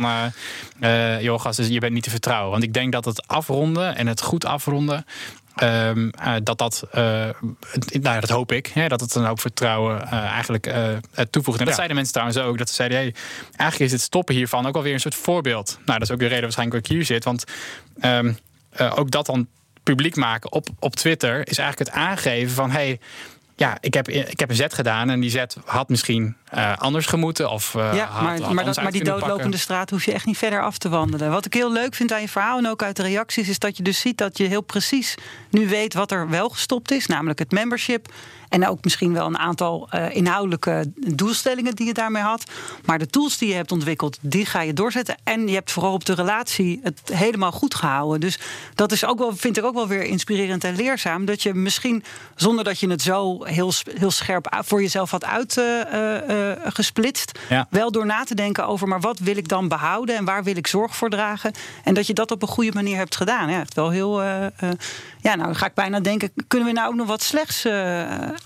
[0.78, 1.22] nee.
[1.22, 2.50] joh, gast, je bent niet te vertrouwen.
[2.50, 5.04] Want ik denk dat het afronden en het goed afronden.
[5.62, 7.28] Um, uh, dat dat, uh,
[8.00, 10.74] nou, dat hoop ik, hè, dat het een hoop vertrouwen uh, eigenlijk
[11.30, 11.58] toevoegt.
[11.58, 11.74] En dat ja.
[11.74, 13.14] zeiden mensen trouwens ook, dat ze zeiden, hey,
[13.56, 15.78] eigenlijk is het stoppen hiervan ook alweer een soort voorbeeld.
[15.84, 17.44] Nou, dat is ook de reden waarschijnlijk dat ik hier zit, want
[18.04, 18.38] um,
[18.78, 19.46] ook dat dan
[19.82, 23.00] publiek maken op, op Twitter is eigenlijk het aangeven van, hey,
[23.56, 27.06] ja, ik heb, ik heb een zet gedaan en die zet had misschien uh, anders
[27.06, 27.50] gemoeten.
[27.50, 29.58] Of, uh, ja, had, maar, had maar, dat, maar die doodlopende pakken.
[29.58, 31.30] straat hoef je echt niet verder af te wandelen.
[31.30, 33.48] Wat ik heel leuk vind aan je verhaal en ook uit de reacties...
[33.48, 35.14] is dat je dus ziet dat je heel precies
[35.50, 37.06] nu weet wat er wel gestopt is.
[37.06, 38.08] Namelijk het membership.
[38.48, 42.50] En ook misschien wel een aantal uh, inhoudelijke doelstellingen die je daarmee had.
[42.84, 45.16] Maar de tools die je hebt ontwikkeld, die ga je doorzetten.
[45.24, 48.20] En je hebt vooral op de relatie het helemaal goed gehouden.
[48.20, 48.38] Dus
[48.74, 51.24] dat is ook wel, vind ik ook wel weer inspirerend en leerzaam.
[51.24, 52.04] Dat je misschien,
[52.34, 56.35] zonder dat je het zo heel, heel scherp voor jezelf had uitgesplitst...
[56.36, 57.12] Uh,
[57.48, 57.66] ja.
[57.70, 60.16] wel door na te denken over, maar wat wil ik dan behouden...
[60.16, 61.52] en waar wil ik zorg voor dragen?
[61.84, 63.50] En dat je dat op een goede manier hebt gedaan.
[63.50, 64.22] Ja, echt wel heel...
[64.22, 64.46] Uh,
[65.20, 67.62] ja, nou ga ik bijna denken, kunnen we nou ook nog wat slechts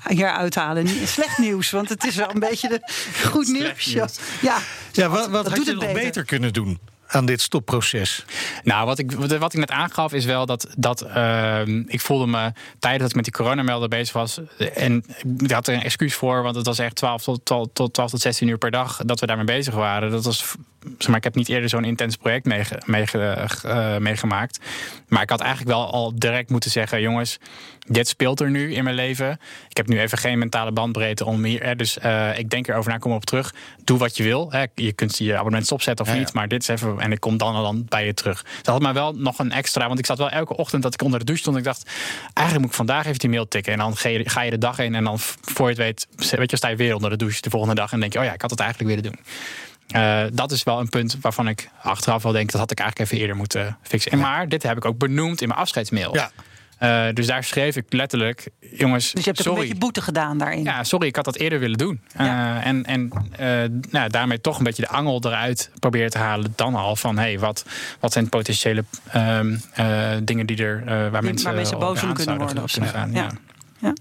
[0.07, 0.89] hier uithalen.
[1.07, 2.81] Slecht nieuws, want het is wel een beetje de
[3.29, 3.87] goed nieuws.
[3.87, 4.19] nieuws.
[4.41, 4.59] Ja,
[4.93, 6.03] ja wat, wat had je nog beter.
[6.03, 6.79] beter kunnen doen?
[7.11, 8.25] Aan dit stopproces?
[8.65, 12.53] Nou, wat ik, wat ik net aangaf is wel dat, dat uh, ik voelde me
[12.79, 14.41] tijdens dat ik met die coronamelder bezig was.
[14.75, 15.05] En
[15.39, 18.11] ik had er een excuus voor, want het was echt 12 tot, tot, tot 12
[18.11, 20.11] tot 16 uur per dag dat we daarmee bezig waren.
[20.11, 20.55] Dat was,
[20.99, 24.61] zeg maar, ik heb niet eerder zo'n intens project meege, meege, uh, meegemaakt.
[25.09, 27.39] Maar ik had eigenlijk wel al direct moeten zeggen: jongens,
[27.87, 29.41] dit speelt er nu in mijn leven.
[29.69, 31.77] Ik heb nu even geen mentale bandbreedte om hier.
[31.77, 33.55] Dus uh, ik denk erover na, kom op terug.
[33.85, 34.53] Doe wat je wil.
[34.53, 34.65] Hè.
[34.75, 36.29] Je kunt je abonnement stopzetten of ja, niet.
[36.29, 36.35] Ja.
[36.35, 38.45] Maar dit is even en ik kom dan en dan bij je terug.
[38.63, 41.03] Dat had mij wel nog een extra, want ik zat wel elke ochtend dat ik
[41.03, 41.57] onder de douche stond.
[41.57, 41.91] En ik dacht,
[42.35, 43.73] eigenlijk moet ik vandaag even die mail tikken.
[43.73, 46.31] En dan ga je, ga je de dag in en dan voor je het weet,
[46.39, 47.93] weet je, sta je weer onder de douche de volgende dag.
[47.93, 49.25] En denk je, oh ja, ik had het eigenlijk willen doen.
[49.97, 52.51] Uh, dat is wel een punt waarvan ik achteraf wel denk...
[52.51, 54.13] dat had ik eigenlijk even eerder moeten fixen.
[54.13, 56.15] En maar dit heb ik ook benoemd in mijn afscheidsmail.
[56.15, 56.31] Ja.
[56.83, 59.13] Uh, dus daar schreef ik letterlijk, jongens.
[59.13, 59.61] Dus je hebt sorry.
[59.61, 60.63] een beetje boete gedaan daarin.
[60.63, 62.01] Ja, sorry, ik had dat eerder willen doen.
[62.19, 62.57] Ja.
[62.59, 63.11] Uh, en en
[63.41, 66.53] uh, nou, daarmee toch een beetje de angel eruit proberen te halen.
[66.57, 67.65] Dan al van hé, hey, wat,
[68.01, 68.85] wat zijn potentiële
[69.17, 69.63] um,
[70.23, 72.63] dingen die er waar die, mensen, waar mensen boos om kunnen worden.
[72.63, 73.13] Of kunnen gaan.
[73.13, 73.23] Ja.
[73.23, 73.31] Ja.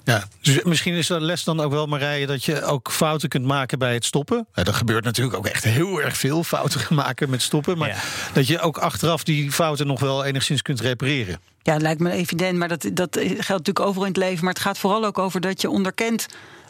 [0.04, 0.24] Ja.
[0.42, 3.80] dus misschien is de les dan ook wel, Marije, dat je ook fouten kunt maken
[3.80, 4.48] bij het stoppen.
[4.54, 7.78] Ja, er gebeurt natuurlijk ook echt heel erg veel fouten maken met stoppen.
[7.78, 7.98] Maar ja.
[8.34, 11.40] dat je ook achteraf die fouten nog wel enigszins kunt repareren.
[11.64, 14.44] Ja, lijkt me evident, maar dat, dat geldt natuurlijk overal in het leven.
[14.44, 16.26] Maar het gaat vooral ook over dat je onderkent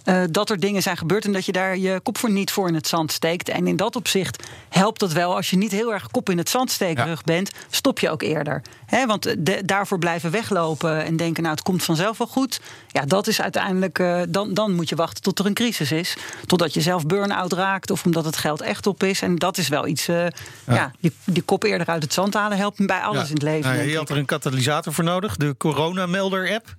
[0.05, 2.67] uh, dat er dingen zijn gebeurd en dat je daar je kop voor niet voor
[2.67, 3.49] in het zand steekt.
[3.49, 5.35] En in dat opzicht helpt dat wel.
[5.35, 7.33] Als je niet heel erg kop in het zand stekerig ja.
[7.33, 8.61] bent, stop je ook eerder.
[8.85, 12.59] He, want de, daarvoor blijven weglopen en denken, nou het komt vanzelf wel goed.
[12.87, 16.17] Ja, dat is uiteindelijk, uh, dan, dan moet je wachten tot er een crisis is.
[16.45, 19.21] Totdat je zelf burn-out raakt of omdat het geld echt op is.
[19.21, 20.31] En dat is wel iets, uh, ja.
[20.65, 23.27] ja die, die, kop eerder uit het zand halen helpt bij alles ja.
[23.27, 23.71] in het leven.
[23.75, 26.75] Nou, je had er een katalysator voor nodig, de coronamelder-app.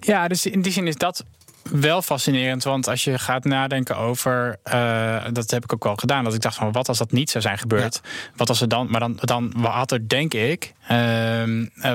[0.00, 1.24] Ja, dus in die zin is dat
[1.70, 6.24] wel fascinerend, want als je gaat nadenken over, uh, dat heb ik ook al gedaan,
[6.24, 8.10] dat ik dacht van wat als dat niet zou zijn gebeurd, ja.
[8.36, 11.42] wat als er dan, maar dan, dan had er denk ik, uh,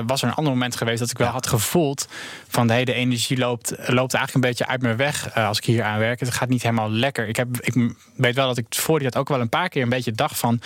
[0.06, 1.32] was er een ander moment geweest dat ik wel ja.
[1.32, 2.08] had gevoeld
[2.48, 5.64] van de hele energie loopt, loopt eigenlijk een beetje uit me weg uh, als ik
[5.64, 6.20] hier aan werk.
[6.20, 7.28] Het gaat niet helemaal lekker.
[7.28, 9.82] Ik, heb, ik weet wel dat ik voor die dat ook wel een paar keer
[9.82, 10.60] een beetje dacht van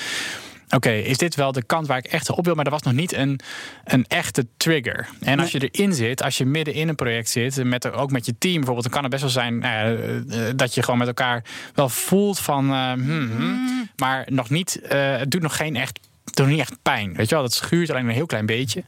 [0.75, 2.55] oké, okay, is dit wel de kant waar ik echt op wil?
[2.55, 3.41] Maar er was nog niet een,
[3.85, 5.09] een echte trigger.
[5.21, 8.27] En als je erin zit, als je midden in een project zit, met, ook met
[8.27, 9.99] je team bijvoorbeeld, dan kan het best wel zijn nou
[10.29, 11.45] ja, dat je gewoon met elkaar
[11.75, 16.01] wel voelt van, uh, hmm, hmm, maar nog niet, uh, het doet nog geen echt
[16.35, 17.15] doet niet echt pijn.
[17.15, 18.85] Weet je wel, dat schuurt alleen een heel klein beetje.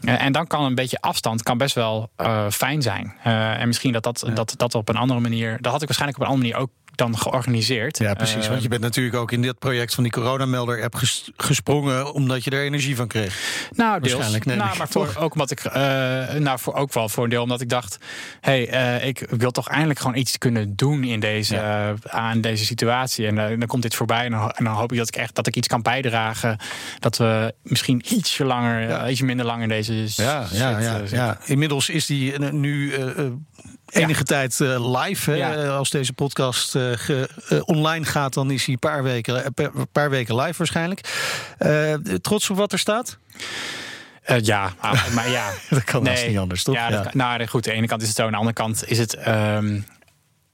[0.00, 3.14] Uh, en dan kan een beetje afstand kan best wel uh, fijn zijn.
[3.26, 5.58] Uh, en misschien dat dat, dat dat op een andere manier.
[5.60, 6.70] Dat had ik waarschijnlijk op een andere manier ook
[7.00, 7.98] dan georganiseerd.
[7.98, 8.48] Ja, precies.
[8.48, 12.50] want je bent natuurlijk ook in dit project van die coronamelder-app ges gesprongen omdat je
[12.50, 13.68] er energie van kreeg.
[13.76, 14.12] Nou, deels.
[14.12, 14.44] Waarschijnlijk.
[14.44, 15.72] Nee, nou, maar voor, ook omdat ik, uh,
[16.38, 17.98] nou, voor ook wel voor een deel omdat ik dacht,
[18.40, 21.90] hé, hey, uh, ik wil toch eindelijk gewoon iets kunnen doen in deze, ja.
[21.90, 23.26] uh, aan deze situatie.
[23.26, 25.46] En dan komt dit voorbij en dan, en dan, hoop ik dat ik echt dat
[25.46, 26.58] ik iets kan bijdragen,
[26.98, 29.08] dat we misschien ietsje langer, ja.
[29.08, 29.92] ietsje minder lang in deze.
[29.92, 31.38] Ja, ja, ja, ja.
[31.44, 32.92] Inmiddels is die nu
[33.90, 34.24] enige ja.
[34.24, 35.32] tijd uh, live.
[35.32, 35.66] Ja.
[35.66, 36.92] Als deze podcast uh,
[37.64, 39.54] online gaat, dan is hij een paar weken,
[39.92, 41.00] paar weken live waarschijnlijk.
[42.20, 43.18] trots op wat er staat?
[44.42, 44.72] ja,
[45.14, 45.50] maar ja.
[45.70, 46.74] dat kan nee, niet anders, toch?
[46.74, 47.02] Ja, ja.
[47.02, 48.98] Kan, nou goed, aan de ene kant is het zo, aan de andere kant is
[48.98, 49.26] het...
[49.28, 49.84] Um,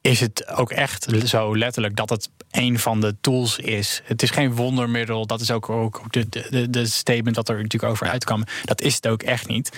[0.00, 4.02] is het ook echt zo letterlijk dat het een van de tools is.
[4.04, 5.26] Het is geen wondermiddel.
[5.26, 8.44] Dat is ook, ook de, de, de statement dat er natuurlijk over uitkwam.
[8.64, 9.76] Dat is het ook echt niet.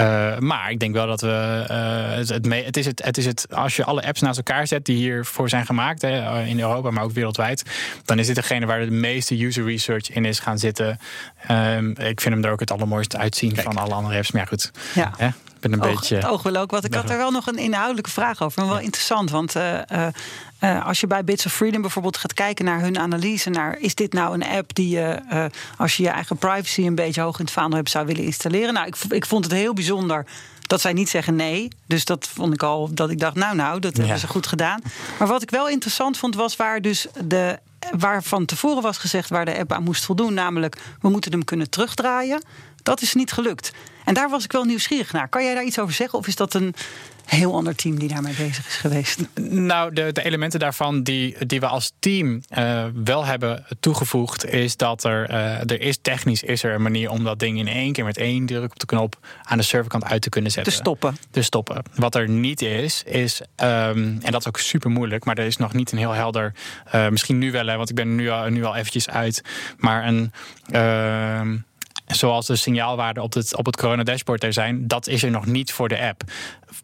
[0.00, 1.66] Uh, maar ik denk wel dat we.
[1.70, 3.46] Uh, het, het, het, is het, het is het.
[3.50, 7.04] Als je alle apps naast elkaar zet die hiervoor zijn gemaakt, hè, in Europa, maar
[7.04, 7.62] ook wereldwijd,
[8.04, 10.98] dan is dit degene waar de meeste user research in is gaan zitten.
[11.50, 13.66] Um, ik vind hem er ook het allermooiste uitzien Kijk.
[13.66, 14.32] van alle andere apps.
[14.32, 14.70] Maar ja, goed.
[14.94, 15.12] Ja.
[15.16, 15.28] Hè?
[15.70, 16.14] Ben een oog, beetje.
[16.14, 16.84] Het oog wil ook wat.
[16.84, 18.60] Ik had er wel nog een inhoudelijke vraag over.
[18.60, 18.84] Maar wel ja.
[18.84, 19.30] interessant.
[19.30, 20.06] Want uh, uh,
[20.60, 23.50] uh, als je bij Bits of Freedom bijvoorbeeld gaat kijken naar hun analyse.
[23.50, 25.20] naar is dit nou een app die je,
[25.76, 28.74] als je je eigen privacy een beetje hoog in het vaandel hebt, zou willen installeren?
[28.74, 30.26] Nou, ik, ik vond het heel bijzonder
[30.66, 31.68] dat zij niet zeggen nee.
[31.86, 34.80] Dus dat vond ik al dat ik dacht, nou, nou, dat hebben ze goed gedaan.
[35.18, 37.58] Maar wat ik wel interessant vond, was waar dus de.
[37.98, 41.44] Waar van tevoren was gezegd waar de app aan moest voldoen, namelijk we moeten hem
[41.44, 42.42] kunnen terugdraaien.
[42.82, 43.72] Dat is niet gelukt.
[44.04, 45.28] En daar was ik wel nieuwsgierig naar.
[45.28, 46.18] Kan jij daar iets over zeggen?
[46.18, 46.74] Of is dat een
[47.24, 49.20] heel ander team die daarmee bezig is geweest?
[49.40, 54.76] Nou, de, de elementen daarvan die, die we als team uh, wel hebben toegevoegd, is
[54.76, 57.92] dat er, uh, er is technisch is er een manier om dat ding in één
[57.92, 60.72] keer met één druk op de knop aan de serverkant uit te kunnen zetten.
[60.72, 61.16] Te stoppen.
[61.30, 61.82] Te stoppen.
[61.94, 65.56] Wat er niet is, is, um, en dat is ook super moeilijk, maar er is
[65.56, 66.54] nog niet een heel helder,
[66.94, 69.42] uh, misschien nu wel, hè, want ik ben nu al, nu al eventjes uit,
[69.76, 70.32] maar een.
[72.06, 75.46] Zoals de signaalwaarden op het, op het corona dashboard er zijn, dat is er nog
[75.46, 76.22] niet voor de app.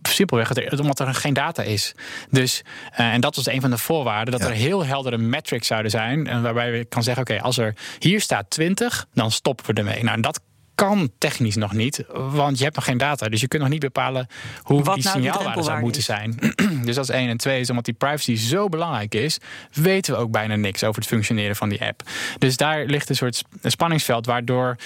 [0.02, 1.94] Simpelweg omdat er geen data is.
[2.30, 2.62] Dus,
[2.92, 4.48] uh, en dat was een van de voorwaarden, dat ja.
[4.48, 6.26] er heel heldere metrics zouden zijn.
[6.26, 10.02] En waarbij we kan zeggen: oké, als er hier staat 20, dan stoppen we ermee.
[10.02, 10.40] Nou, en dat
[10.86, 13.28] kan technisch nog niet, want je hebt nog geen data.
[13.28, 14.26] Dus je kunt nog niet bepalen
[14.62, 16.06] hoe Wat die nou signaalwaarde zou moeten is.
[16.06, 16.38] zijn.
[16.86, 17.28] dus dat is één.
[17.28, 19.38] En twee is omdat die privacy zo belangrijk is,
[19.72, 22.02] weten we ook bijna niks over het functioneren van die app.
[22.38, 24.76] Dus daar ligt een soort spanningsveld, waardoor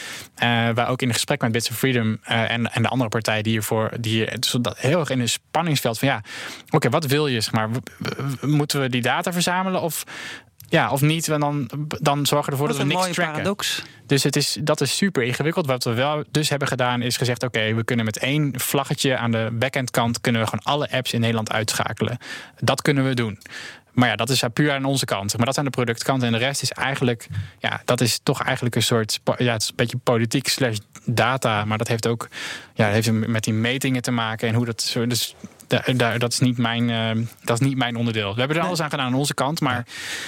[0.42, 3.11] uh, wij ook in het gesprek met Bits of Freedom uh, en, en de andere
[3.11, 6.22] partijen die hiervoor, die hier, dus dat heel erg in een spanningsveld van ja,
[6.64, 7.40] oké, okay, wat wil je?
[7.40, 7.68] Zeg maar,
[8.40, 10.05] moeten we die data verzamelen of
[10.75, 11.70] Ja, of niet, en dan,
[12.01, 13.33] dan zorgen we ervoor dat we niks tracken.
[13.33, 13.83] paradox.
[14.07, 15.66] Dus het is, dat is super ingewikkeld.
[15.66, 17.43] Wat we wel dus hebben gedaan is gezegd...
[17.43, 20.20] oké, we kunnen met één vlaggetje aan de backend kant...
[20.20, 22.18] kunnen we gewoon alle apps in Nederland uitschakelen.
[22.61, 23.39] Dat kunnen we doen.
[23.93, 25.37] Maar ja, dat is puur aan onze kant.
[25.37, 26.22] Maar dat aan de productkant.
[26.22, 27.27] En de rest is eigenlijk...
[27.59, 29.20] ja, dat is toch eigenlijk een soort...
[29.37, 31.64] ja, het is een beetje politiek slash data.
[31.64, 32.29] Maar dat heeft ook
[32.75, 34.49] ja, heeft met die metingen te maken...
[34.49, 35.07] en hoe dat zo...
[35.07, 35.35] Dus
[35.66, 37.10] daar, daar, dat, is niet mijn, eh,
[37.44, 38.32] dat is niet mijn onderdeel.
[38.34, 39.60] We hebben er alles aan gedaan aan onze kant.
[39.60, 39.86] Maar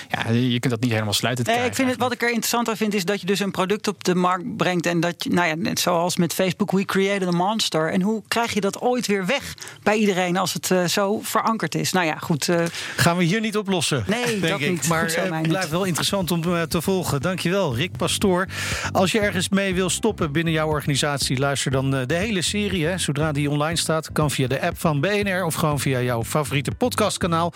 [0.08, 2.28] ja, je kunt dat niet helemaal sluiten Nee, ik krijgen vind het, wat ik er
[2.28, 4.86] interessant aan vind, is dat je dus een product op de markt brengt.
[4.86, 7.92] En dat je, nou ja, net zoals met Facebook, we created a monster.
[7.92, 11.74] En hoe krijg je dat ooit weer weg bij iedereen als het eh, zo verankerd
[11.74, 11.92] is?
[11.92, 12.48] Nou ja, goed.
[12.48, 12.64] eh,
[12.96, 14.04] Gaan we hier niet oplossen.
[14.06, 14.70] Nee, denk dat ik.
[14.70, 14.88] niet.
[14.88, 17.20] Maar het blijft wel interessant om eh, te volgen.
[17.20, 18.46] Dankjewel, Rick Pastoor.
[18.92, 22.86] Als je ergens mee wil stoppen binnen jouw organisatie, luister dan eh, de hele serie.
[22.86, 26.24] Hè, zodra die online staat, kan via de app van BNR of gewoon via jouw
[26.24, 27.52] favoriete podcastkanaal.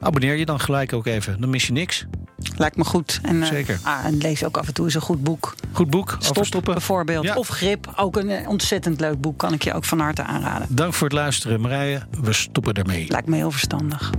[0.00, 1.40] Abonneer je dan gelijk ook even.
[1.40, 2.04] Dan mis je niks.
[2.56, 3.20] lijkt me goed.
[3.22, 3.78] En, eh, Zeker.
[3.82, 5.54] ah, en lees ook af en toe eens een goed boek.
[5.72, 6.72] Goed boek Stop, stoppen.
[6.74, 7.24] bijvoorbeeld.
[7.24, 7.34] Ja.
[7.34, 9.38] Of Grip, ook een eh, ontzettend leuk boek.
[9.38, 10.66] Kan ik je ook van harte aanraden.
[10.70, 12.00] Dank voor het luisteren, Marije.
[12.20, 13.06] We stoppen ermee.
[13.08, 14.10] Lijkt me heel verstandig.